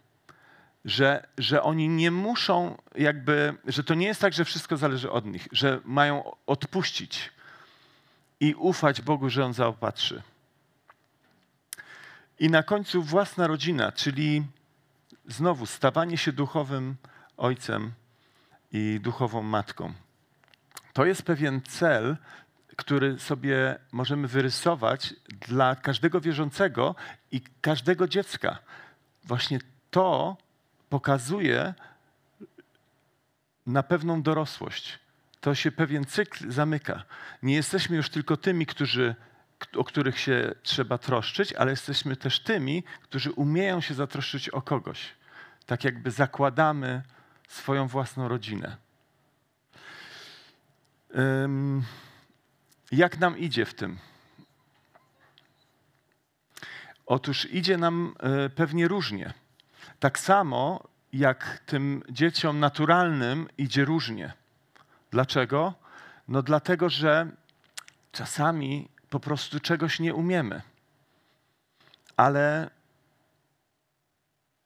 że, 0.85 1.27
że 1.37 1.63
oni 1.63 1.89
nie 1.89 2.11
muszą, 2.11 2.77
jakby, 2.95 3.53
że 3.67 3.83
to 3.83 3.93
nie 3.93 4.07
jest 4.07 4.21
tak, 4.21 4.33
że 4.33 4.45
wszystko 4.45 4.77
zależy 4.77 5.11
od 5.11 5.25
nich, 5.25 5.47
że 5.51 5.81
mają 5.85 6.35
odpuścić 6.45 7.31
i 8.39 8.53
ufać 8.53 9.01
Bogu, 9.01 9.29
że 9.29 9.45
On 9.45 9.53
zaopatrzy. 9.53 10.21
I 12.39 12.49
na 12.49 12.63
końcu 12.63 13.03
własna 13.03 13.47
rodzina, 13.47 13.91
czyli 13.91 14.43
znowu 15.27 15.65
stawanie 15.65 16.17
się 16.17 16.31
duchowym 16.31 16.95
ojcem 17.37 17.91
i 18.71 18.99
duchową 19.03 19.41
matką. 19.41 19.93
To 20.93 21.05
jest 21.05 21.23
pewien 21.23 21.61
cel, 21.61 22.17
który 22.75 23.19
sobie 23.19 23.75
możemy 23.91 24.27
wyrysować 24.27 25.13
dla 25.47 25.75
każdego 25.75 26.21
wierzącego 26.21 26.95
i 27.31 27.41
każdego 27.61 28.07
dziecka. 28.07 28.57
Właśnie 29.23 29.59
to 29.91 30.37
pokazuje 30.89 31.73
na 33.65 33.83
pewną 33.83 34.21
dorosłość. 34.21 34.99
To 35.41 35.55
się 35.55 35.71
pewien 35.71 36.05
cykl 36.05 36.51
zamyka. 36.51 37.03
Nie 37.43 37.55
jesteśmy 37.55 37.95
już 37.95 38.09
tylko 38.09 38.37
tymi, 38.37 38.65
którzy, 38.65 39.15
o 39.75 39.83
których 39.83 40.19
się 40.19 40.55
trzeba 40.63 40.97
troszczyć, 40.97 41.53
ale 41.53 41.71
jesteśmy 41.71 42.15
też 42.15 42.39
tymi, 42.39 42.83
którzy 43.01 43.31
umieją 43.31 43.81
się 43.81 43.93
zatroszczyć 43.93 44.49
o 44.49 44.61
kogoś. 44.61 45.13
Tak 45.65 45.83
jakby 45.83 46.11
zakładamy 46.11 47.01
swoją 47.47 47.87
własną 47.87 48.27
rodzinę. 48.27 48.77
Jak 52.91 53.19
nam 53.19 53.37
idzie 53.37 53.65
w 53.65 53.73
tym? 53.73 53.97
Otóż 57.05 57.45
idzie 57.51 57.77
nam 57.77 58.15
e, 58.19 58.49
pewnie 58.49 58.87
różnie. 58.87 59.33
Tak 59.99 60.19
samo 60.19 60.87
jak 61.13 61.59
tym 61.65 62.03
dzieciom 62.09 62.59
naturalnym 62.59 63.47
idzie 63.57 63.85
różnie. 63.85 64.33
Dlaczego? 65.11 65.73
No 66.27 66.43
dlatego, 66.43 66.89
że 66.89 67.27
czasami 68.11 68.89
po 69.09 69.19
prostu 69.19 69.59
czegoś 69.59 69.99
nie 69.99 70.13
umiemy. 70.13 70.61
Ale 72.17 72.69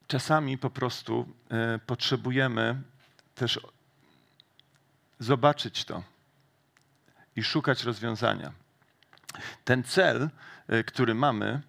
czasami 0.07 0.57
po 0.57 0.69
prostu 0.69 1.29
y, 1.75 1.79
potrzebujemy 1.79 2.81
też 3.35 3.59
zobaczyć 5.19 5.85
to 5.85 6.03
i 7.35 7.43
szukać 7.43 7.83
rozwiązania. 7.83 8.51
Ten 9.65 9.83
cel, 9.83 10.29
y, 10.73 10.83
który 10.83 11.15
mamy 11.15 11.61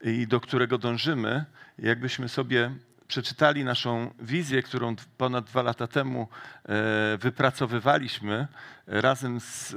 i 0.00 0.26
do 0.26 0.40
którego 0.40 0.78
dążymy, 0.78 1.44
jakbyśmy 1.78 2.28
sobie 2.28 2.74
przeczytali 3.08 3.64
naszą 3.64 4.14
wizję, 4.20 4.62
którą 4.62 4.96
ponad 5.18 5.44
dwa 5.44 5.62
lata 5.62 5.86
temu 5.86 6.28
e, 6.64 7.18
wypracowywaliśmy 7.18 8.46
razem 8.86 9.40
z 9.40 9.74
e, 9.74 9.76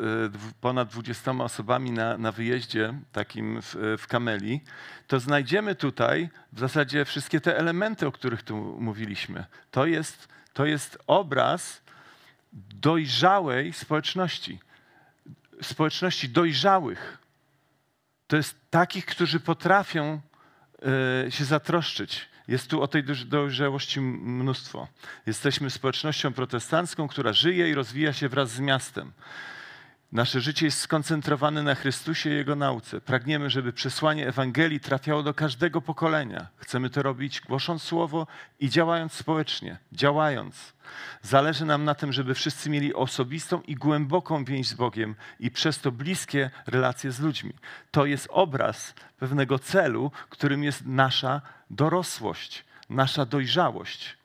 ponad 0.61 0.89
20 0.89 1.31
osobami 1.31 1.91
na, 1.91 2.17
na 2.17 2.31
wyjeździe 2.31 2.93
takim 3.11 3.61
w, 3.61 3.95
w 3.99 4.07
Kameli, 4.07 4.61
to 5.07 5.19
znajdziemy 5.19 5.75
tutaj 5.75 6.29
w 6.53 6.59
zasadzie 6.59 7.05
wszystkie 7.05 7.41
te 7.41 7.57
elementy, 7.57 8.07
o 8.07 8.11
których 8.11 8.43
tu 8.43 8.77
mówiliśmy. 8.79 9.45
To 9.71 9.85
jest, 9.85 10.27
to 10.53 10.65
jest 10.65 10.97
obraz 11.07 11.81
dojrzałej 12.73 13.73
społeczności, 13.73 14.59
społeczności 15.61 16.29
dojrzałych. 16.29 17.17
To 18.27 18.37
jest 18.37 18.55
takich, 18.69 19.05
którzy 19.05 19.39
potrafią 19.39 20.21
e, 21.25 21.31
się 21.31 21.45
zatroszczyć 21.45 22.29
jest 22.47 22.67
tu 22.67 22.81
o 22.81 22.87
tej 22.87 23.03
dojrzałości 23.25 24.01
mnóstwo. 24.01 24.87
Jesteśmy 25.25 25.69
społecznością 25.69 26.33
protestancką, 26.33 27.07
która 27.07 27.33
żyje 27.33 27.69
i 27.69 27.73
rozwija 27.73 28.13
się 28.13 28.29
wraz 28.29 28.51
z 28.51 28.59
miastem. 28.59 29.11
Nasze 30.11 30.41
życie 30.41 30.65
jest 30.65 30.79
skoncentrowane 30.79 31.63
na 31.63 31.75
Chrystusie 31.75 32.29
i 32.29 32.33
Jego 32.33 32.55
nauce. 32.55 33.01
Pragniemy, 33.01 33.49
żeby 33.49 33.73
przesłanie 33.73 34.27
Ewangelii 34.27 34.79
trafiało 34.79 35.23
do 35.23 35.33
każdego 35.33 35.81
pokolenia. 35.81 36.47
Chcemy 36.57 36.89
to 36.89 37.03
robić 37.03 37.41
głosząc 37.41 37.83
Słowo 37.83 38.27
i 38.59 38.69
działając 38.69 39.13
społecznie, 39.13 39.77
działając. 39.91 40.73
Zależy 41.21 41.65
nam 41.65 41.83
na 41.83 41.95
tym, 41.95 42.13
żeby 42.13 42.33
wszyscy 42.33 42.69
mieli 42.69 42.93
osobistą 42.93 43.61
i 43.61 43.75
głęboką 43.75 44.45
więź 44.45 44.67
z 44.67 44.73
Bogiem 44.73 45.15
i 45.39 45.51
przez 45.51 45.79
to 45.79 45.91
bliskie 45.91 46.49
relacje 46.67 47.11
z 47.11 47.19
ludźmi. 47.19 47.53
To 47.91 48.05
jest 48.05 48.27
obraz 48.31 48.93
pewnego 49.19 49.59
celu, 49.59 50.11
którym 50.29 50.63
jest 50.63 50.85
nasza 50.85 51.41
dorosłość, 51.69 52.65
nasza 52.89 53.25
dojrzałość. 53.25 54.17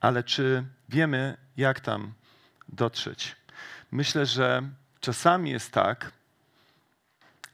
Ale 0.00 0.24
czy 0.24 0.64
wiemy, 0.88 1.36
jak 1.56 1.80
tam 1.80 2.12
dotrzeć? 2.74 3.36
Myślę, 3.92 4.26
że 4.26 4.62
czasami 5.00 5.50
jest 5.50 5.72
tak, 5.72 6.12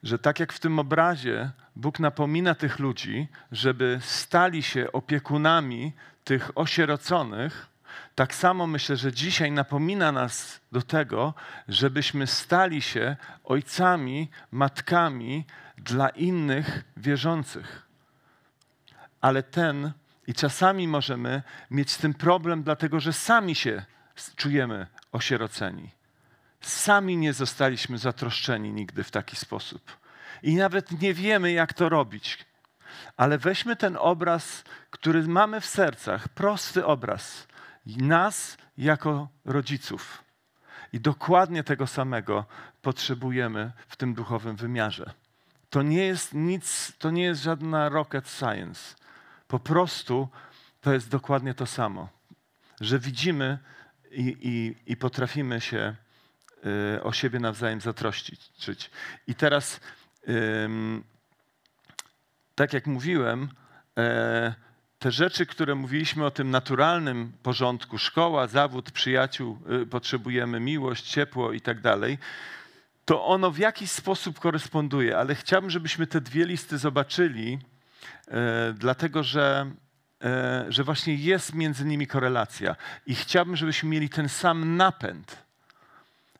że 0.02 0.18
tak 0.18 0.40
jak 0.40 0.52
w 0.52 0.60
tym 0.60 0.78
obrazie 0.78 1.50
Bóg 1.76 2.00
napomina 2.00 2.54
tych 2.54 2.78
ludzi, 2.78 3.28
żeby 3.52 3.98
stali 4.02 4.62
się 4.62 4.92
opiekunami 4.92 5.92
tych 6.24 6.58
osieroconych, 6.58 7.66
tak 8.14 8.34
samo 8.34 8.66
myślę, 8.66 8.96
że 8.96 9.12
dzisiaj 9.12 9.52
napomina 9.52 10.12
nas 10.12 10.60
do 10.72 10.82
tego, 10.82 11.34
żebyśmy 11.68 12.26
stali 12.26 12.82
się 12.82 13.16
ojcami, 13.44 14.30
matkami 14.50 15.44
dla 15.78 16.08
innych 16.08 16.84
wierzących. 16.96 17.82
Ale 19.20 19.42
ten 19.42 19.92
I 20.26 20.34
czasami 20.34 20.88
możemy 20.88 21.42
mieć 21.70 21.90
z 21.90 21.98
tym 21.98 22.14
problem, 22.14 22.62
dlatego 22.62 23.00
że 23.00 23.12
sami 23.12 23.54
się 23.54 23.84
czujemy 24.36 24.86
osieroceni. 25.12 25.90
Sami 26.60 27.16
nie 27.16 27.32
zostaliśmy 27.32 27.98
zatroszczeni 27.98 28.72
nigdy 28.72 29.04
w 29.04 29.10
taki 29.10 29.36
sposób. 29.36 29.96
I 30.42 30.54
nawet 30.54 31.00
nie 31.02 31.14
wiemy, 31.14 31.52
jak 31.52 31.72
to 31.72 31.88
robić. 31.88 32.38
Ale 33.16 33.38
weźmy 33.38 33.76
ten 33.76 33.96
obraz, 34.00 34.64
który 34.90 35.22
mamy 35.22 35.60
w 35.60 35.66
sercach, 35.66 36.28
prosty 36.28 36.86
obraz 36.86 37.46
nas 37.86 38.56
jako 38.78 39.28
rodziców. 39.44 40.24
I 40.92 41.00
dokładnie 41.00 41.64
tego 41.64 41.86
samego 41.86 42.44
potrzebujemy 42.82 43.72
w 43.88 43.96
tym 43.96 44.14
duchowym 44.14 44.56
wymiarze. 44.56 45.12
To 45.70 45.82
nie 45.82 46.06
jest 46.06 46.34
nic, 46.34 46.92
to 46.98 47.10
nie 47.10 47.22
jest 47.22 47.42
żadna 47.42 47.88
rocket 47.88 48.28
science. 48.28 48.94
Po 49.48 49.58
prostu 49.58 50.28
to 50.80 50.92
jest 50.92 51.08
dokładnie 51.08 51.54
to 51.54 51.66
samo, 51.66 52.08
że 52.80 52.98
widzimy 52.98 53.58
i, 54.10 54.36
i, 54.40 54.74
i 54.92 54.96
potrafimy 54.96 55.60
się 55.60 55.94
y, 56.96 57.02
o 57.02 57.12
siebie 57.12 57.38
nawzajem 57.38 57.80
zatroszczyć. 57.80 58.90
I 59.26 59.34
teraz, 59.34 59.80
ym, 60.64 61.04
tak 62.54 62.72
jak 62.72 62.86
mówiłem, 62.86 63.48
e, 63.98 64.54
te 64.98 65.10
rzeczy, 65.10 65.46
które 65.46 65.74
mówiliśmy 65.74 66.24
o 66.24 66.30
tym 66.30 66.50
naturalnym 66.50 67.32
porządku, 67.42 67.98
szkoła, 67.98 68.46
zawód, 68.46 68.90
przyjaciół, 68.90 69.58
y, 69.82 69.86
potrzebujemy 69.86 70.60
miłość, 70.60 71.10
ciepło 71.10 71.52
i 71.52 71.60
tak 71.60 71.80
dalej, 71.80 72.18
to 73.04 73.24
ono 73.24 73.50
w 73.50 73.58
jakiś 73.58 73.90
sposób 73.90 74.38
koresponduje, 74.38 75.18
ale 75.18 75.34
chciałbym, 75.34 75.70
żebyśmy 75.70 76.06
te 76.06 76.20
dwie 76.20 76.44
listy 76.44 76.78
zobaczyli, 76.78 77.58
e, 78.28 78.74
dlatego 78.78 79.22
że, 79.22 79.70
że 80.68 80.84
właśnie 80.84 81.14
jest 81.14 81.54
między 81.54 81.84
nimi 81.84 82.06
korelacja. 82.06 82.76
I 83.06 83.14
chciałbym, 83.14 83.56
żebyśmy 83.56 83.88
mieli 83.88 84.08
ten 84.08 84.28
sam 84.28 84.76
napęd 84.76 85.42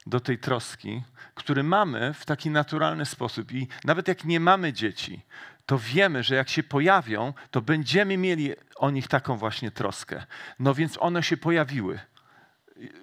do 0.05 0.19
tej 0.19 0.37
troski, 0.37 1.03
który 1.35 1.63
mamy 1.63 2.13
w 2.13 2.25
taki 2.25 2.49
naturalny 2.49 3.05
sposób. 3.05 3.51
I 3.51 3.67
nawet 3.83 4.07
jak 4.07 4.25
nie 4.25 4.39
mamy 4.39 4.73
dzieci, 4.73 5.21
to 5.65 5.77
wiemy, 5.77 6.23
że 6.23 6.35
jak 6.35 6.49
się 6.49 6.63
pojawią, 6.63 7.33
to 7.51 7.61
będziemy 7.61 8.17
mieli 8.17 8.53
o 8.75 8.89
nich 8.89 9.07
taką 9.07 9.37
właśnie 9.37 9.71
troskę. 9.71 10.23
No 10.59 10.73
więc 10.73 10.97
one 10.99 11.23
się 11.23 11.37
pojawiły. 11.37 11.99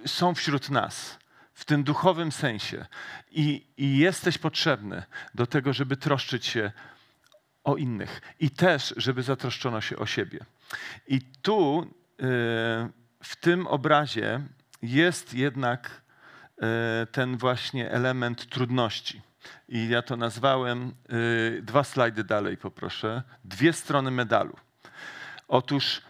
Są 0.06 0.34
wśród 0.34 0.70
nas 0.70 1.18
w 1.54 1.64
tym 1.64 1.84
duchowym 1.84 2.32
sensie. 2.32 2.86
I, 3.30 3.66
I 3.76 3.98
jesteś 3.98 4.38
potrzebny 4.38 5.02
do 5.34 5.46
tego, 5.46 5.72
żeby 5.72 5.96
troszczyć 5.96 6.46
się 6.46 6.72
o 7.64 7.76
innych 7.76 8.20
i 8.40 8.50
też, 8.50 8.94
żeby 8.96 9.22
zatroszczono 9.22 9.80
się 9.80 9.96
o 9.96 10.06
siebie. 10.06 10.38
I 11.06 11.20
tu 11.42 11.82
y, 11.82 12.24
w 13.22 13.36
tym 13.40 13.66
obrazie 13.66 14.40
jest 14.82 15.34
jednak 15.34 16.02
y, 17.02 17.06
ten 17.06 17.36
właśnie 17.36 17.90
element 17.90 18.48
trudności. 18.48 19.22
I 19.68 19.88
ja 19.88 20.02
to 20.02 20.16
nazwałem, 20.16 20.94
y, 21.12 21.62
dwa 21.62 21.84
slajdy 21.84 22.24
dalej 22.24 22.56
poproszę, 22.56 23.22
dwie 23.44 23.72
strony 23.72 24.10
medalu. 24.10 24.56
Otóż 25.48 26.02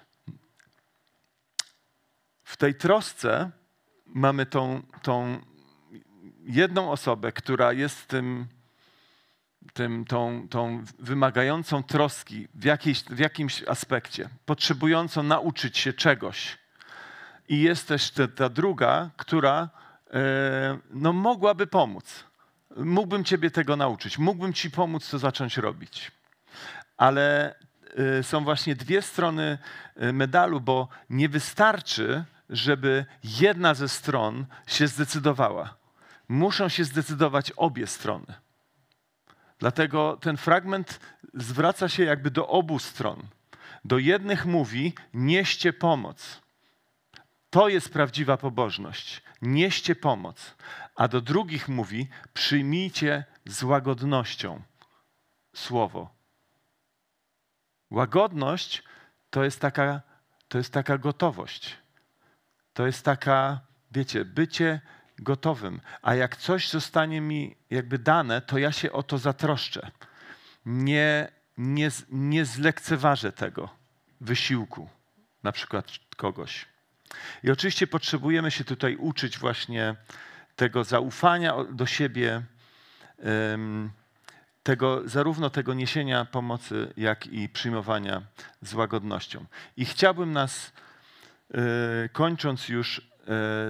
w 2.44 2.56
tej 2.56 2.74
trosce 2.74 3.50
mamy 4.06 4.46
tą, 4.46 4.82
tą 5.02 5.40
jedną 6.44 6.90
osobę, 6.90 7.32
która 7.32 7.72
jest 7.72 8.06
tym, 8.06 8.46
tym, 9.78 10.04
tą, 10.04 10.48
tą 10.50 10.84
wymagającą 10.98 11.82
troski 11.82 12.48
w, 12.54 12.64
jakiejś, 12.64 13.04
w 13.04 13.18
jakimś 13.18 13.62
aspekcie, 13.62 14.28
potrzebującą 14.46 15.22
nauczyć 15.22 15.78
się 15.78 15.92
czegoś. 15.92 16.58
I 17.48 17.60
jest 17.60 17.88
też 17.88 18.10
ta, 18.10 18.28
ta 18.28 18.48
druga, 18.48 19.10
która 19.16 19.68
e, 20.10 20.78
no, 20.90 21.12
mogłaby 21.12 21.66
pomóc. 21.66 22.24
Mógłbym 22.76 23.24
Ciebie 23.24 23.50
tego 23.50 23.76
nauczyć, 23.76 24.18
mógłbym 24.18 24.52
Ci 24.52 24.70
pomóc 24.70 25.10
to 25.10 25.18
zacząć 25.18 25.56
robić. 25.56 26.12
Ale 26.96 27.54
e, 28.18 28.22
są 28.22 28.44
właśnie 28.44 28.76
dwie 28.76 29.02
strony 29.02 29.58
e, 29.96 30.12
medalu, 30.12 30.60
bo 30.60 30.88
nie 31.10 31.28
wystarczy, 31.28 32.24
żeby 32.50 33.04
jedna 33.24 33.74
ze 33.74 33.88
stron 33.88 34.46
się 34.66 34.88
zdecydowała. 34.88 35.74
Muszą 36.28 36.68
się 36.68 36.84
zdecydować 36.84 37.52
obie 37.56 37.86
strony. 37.86 38.47
Dlatego 39.58 40.16
ten 40.20 40.36
fragment 40.36 41.00
zwraca 41.34 41.88
się 41.88 42.04
jakby 42.04 42.30
do 42.30 42.48
obu 42.48 42.78
stron. 42.78 43.28
Do 43.84 43.98
jednych 43.98 44.46
mówi: 44.46 44.92
nieście 45.14 45.72
pomoc. 45.72 46.42
To 47.50 47.68
jest 47.68 47.92
prawdziwa 47.92 48.36
pobożność. 48.36 49.22
Nieście 49.42 49.94
pomoc. 49.94 50.54
A 50.94 51.08
do 51.08 51.20
drugich 51.20 51.68
mówi: 51.68 52.08
przyjmijcie 52.34 53.24
z 53.46 53.62
łagodnością 53.62 54.62
słowo. 55.54 56.14
Łagodność 57.90 58.82
to 59.30 59.44
jest 59.44 59.60
taka, 59.60 60.00
to 60.48 60.58
jest 60.58 60.72
taka 60.72 60.98
gotowość. 60.98 61.78
To 62.72 62.86
jest 62.86 63.04
taka, 63.04 63.60
wiecie, 63.90 64.24
bycie 64.24 64.80
gotowym. 65.20 65.80
A 66.02 66.14
jak 66.14 66.36
coś 66.36 66.70
zostanie 66.70 67.20
mi 67.20 67.56
jakby 67.70 67.98
dane, 67.98 68.40
to 68.40 68.58
ja 68.58 68.72
się 68.72 68.92
o 68.92 69.02
to 69.02 69.18
zatroszczę. 69.18 69.90
Nie, 70.66 71.28
nie, 71.58 71.90
nie 72.10 72.44
zlekceważę 72.44 73.32
tego 73.32 73.68
wysiłku, 74.20 74.88
na 75.42 75.52
przykład 75.52 75.86
kogoś. 76.16 76.66
I 77.42 77.50
oczywiście 77.50 77.86
potrzebujemy 77.86 78.50
się 78.50 78.64
tutaj 78.64 78.96
uczyć 78.96 79.38
właśnie 79.38 79.96
tego 80.56 80.84
zaufania 80.84 81.64
do 81.64 81.86
siebie, 81.86 82.42
tego, 84.62 85.02
zarówno 85.04 85.50
tego 85.50 85.74
niesienia 85.74 86.24
pomocy, 86.24 86.92
jak 86.96 87.26
i 87.26 87.48
przyjmowania 87.48 88.22
z 88.62 88.74
łagodnością. 88.74 89.44
I 89.76 89.84
chciałbym 89.84 90.32
nas, 90.32 90.72
e, 91.54 92.08
kończąc 92.08 92.68
już, 92.68 93.07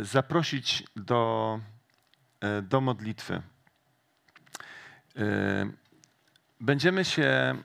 zaprosić 0.02 0.84
do, 0.96 1.60
e, 2.40 2.62
do 2.62 2.80
modlitwy. 2.80 3.42
Będziemy 6.60 7.04
się 7.04 7.56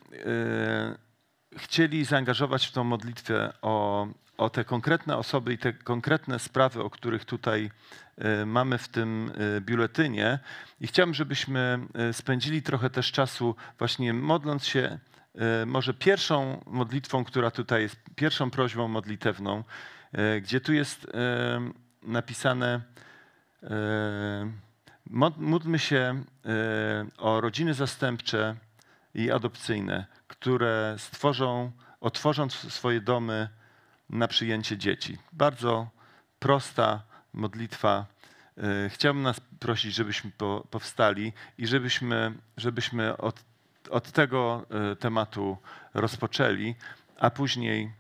chcieli 1.58 2.06
zaangażować 2.06 2.68
w 2.68 2.72
tą 2.72 2.84
modlitwę 2.84 3.54
o, 3.62 4.08
o 4.38 4.50
te 4.50 4.66
konkretne 4.66 5.18
osoby 5.18 5.54
i 5.54 5.58
te 5.58 5.74
konkretne 5.74 6.40
sprawy, 6.40 6.84
o 6.84 6.90
których 6.90 7.26
tutaj 7.26 7.72
mamy 8.46 8.78
w 8.78 8.88
tym 8.88 9.32
biuletynie. 9.62 10.40
I 10.82 10.88
chciałbym, 10.88 11.14
żebyśmy 11.14 11.80
spędzili 12.12 12.62
trochę 12.62 12.90
też 12.90 13.12
czasu 13.12 13.56
właśnie 13.80 14.14
modląc 14.14 14.66
się 14.66 15.00
może 15.66 15.94
pierwszą 15.94 16.64
modlitwą, 16.66 17.24
która 17.24 17.52
tutaj 17.52 17.82
jest, 17.82 18.00
pierwszą 18.16 18.52
prośbą 18.52 18.88
modlitewną, 18.88 19.64
gdzie 20.42 20.62
tu 20.62 20.74
jest 20.74 21.08
napisane 22.06 22.82
módlmy 25.38 25.80
się 25.80 26.24
o 27.18 27.42
rodziny 27.42 27.74
zastępcze 27.74 28.56
i 29.14 29.32
adopcyjne, 29.32 30.06
które 30.28 30.96
stworzą, 30.98 31.72
otworzą 32.02 32.50
swoje 32.50 33.02
domy 33.02 33.50
na 34.10 34.28
przyjęcie 34.28 34.78
dzieci. 34.78 35.18
Bardzo 35.32 35.88
prosta 36.40 37.02
modlitwa. 37.34 38.06
Chciałbym 38.90 39.24
nas 39.24 39.42
prosić, 39.60 39.96
żebyśmy 39.96 40.32
powstali 40.70 41.34
i 41.58 41.68
żebyśmy, 41.68 42.34
żebyśmy 42.58 43.18
od, 43.18 43.44
od 43.90 44.12
tego 44.12 44.66
tematu 45.00 45.58
rozpoczęli, 45.94 46.76
a 47.20 47.30
później, 47.30 47.92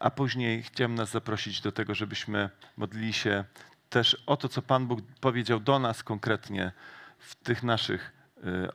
a 0.00 0.10
później 0.10 0.62
chciałem 0.62 0.94
nas 0.94 1.10
zaprosić 1.10 1.60
do 1.60 1.72
tego, 1.72 1.94
żebyśmy 1.94 2.50
modlili 2.76 3.12
się 3.12 3.44
też 3.88 4.22
o 4.26 4.36
to, 4.36 4.48
co 4.48 4.62
Pan 4.62 4.86
Bóg 4.86 5.00
powiedział 5.20 5.60
do 5.60 5.78
nas 5.78 6.02
konkretnie 6.02 6.72
w 7.18 7.34
tych 7.34 7.62
naszych 7.62 8.12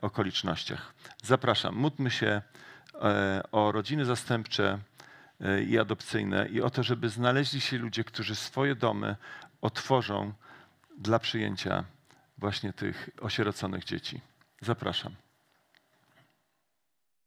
okolicznościach. 0.02 0.94
Zapraszam, 1.24 1.76
módlmy 1.76 2.12
się 2.12 2.42
o 3.52 3.72
rodziny 3.72 4.06
zastępcze 4.06 4.80
i 5.68 5.80
adopcyjne 5.80 6.48
i 6.48 6.62
o 6.62 6.70
to, 6.70 6.84
żeby 6.84 7.10
znaleźli 7.10 7.62
się 7.62 7.78
ludzie, 7.78 8.04
którzy 8.04 8.36
swoje 8.36 8.76
domy 8.76 9.16
otworzą 9.62 10.34
dla 10.98 11.20
przyjęcia 11.20 11.84
właśnie 12.38 12.74
tych 12.74 13.10
osieroconych 13.22 13.84
dzieci. 13.84 14.22
Zapraszam. 14.62 15.16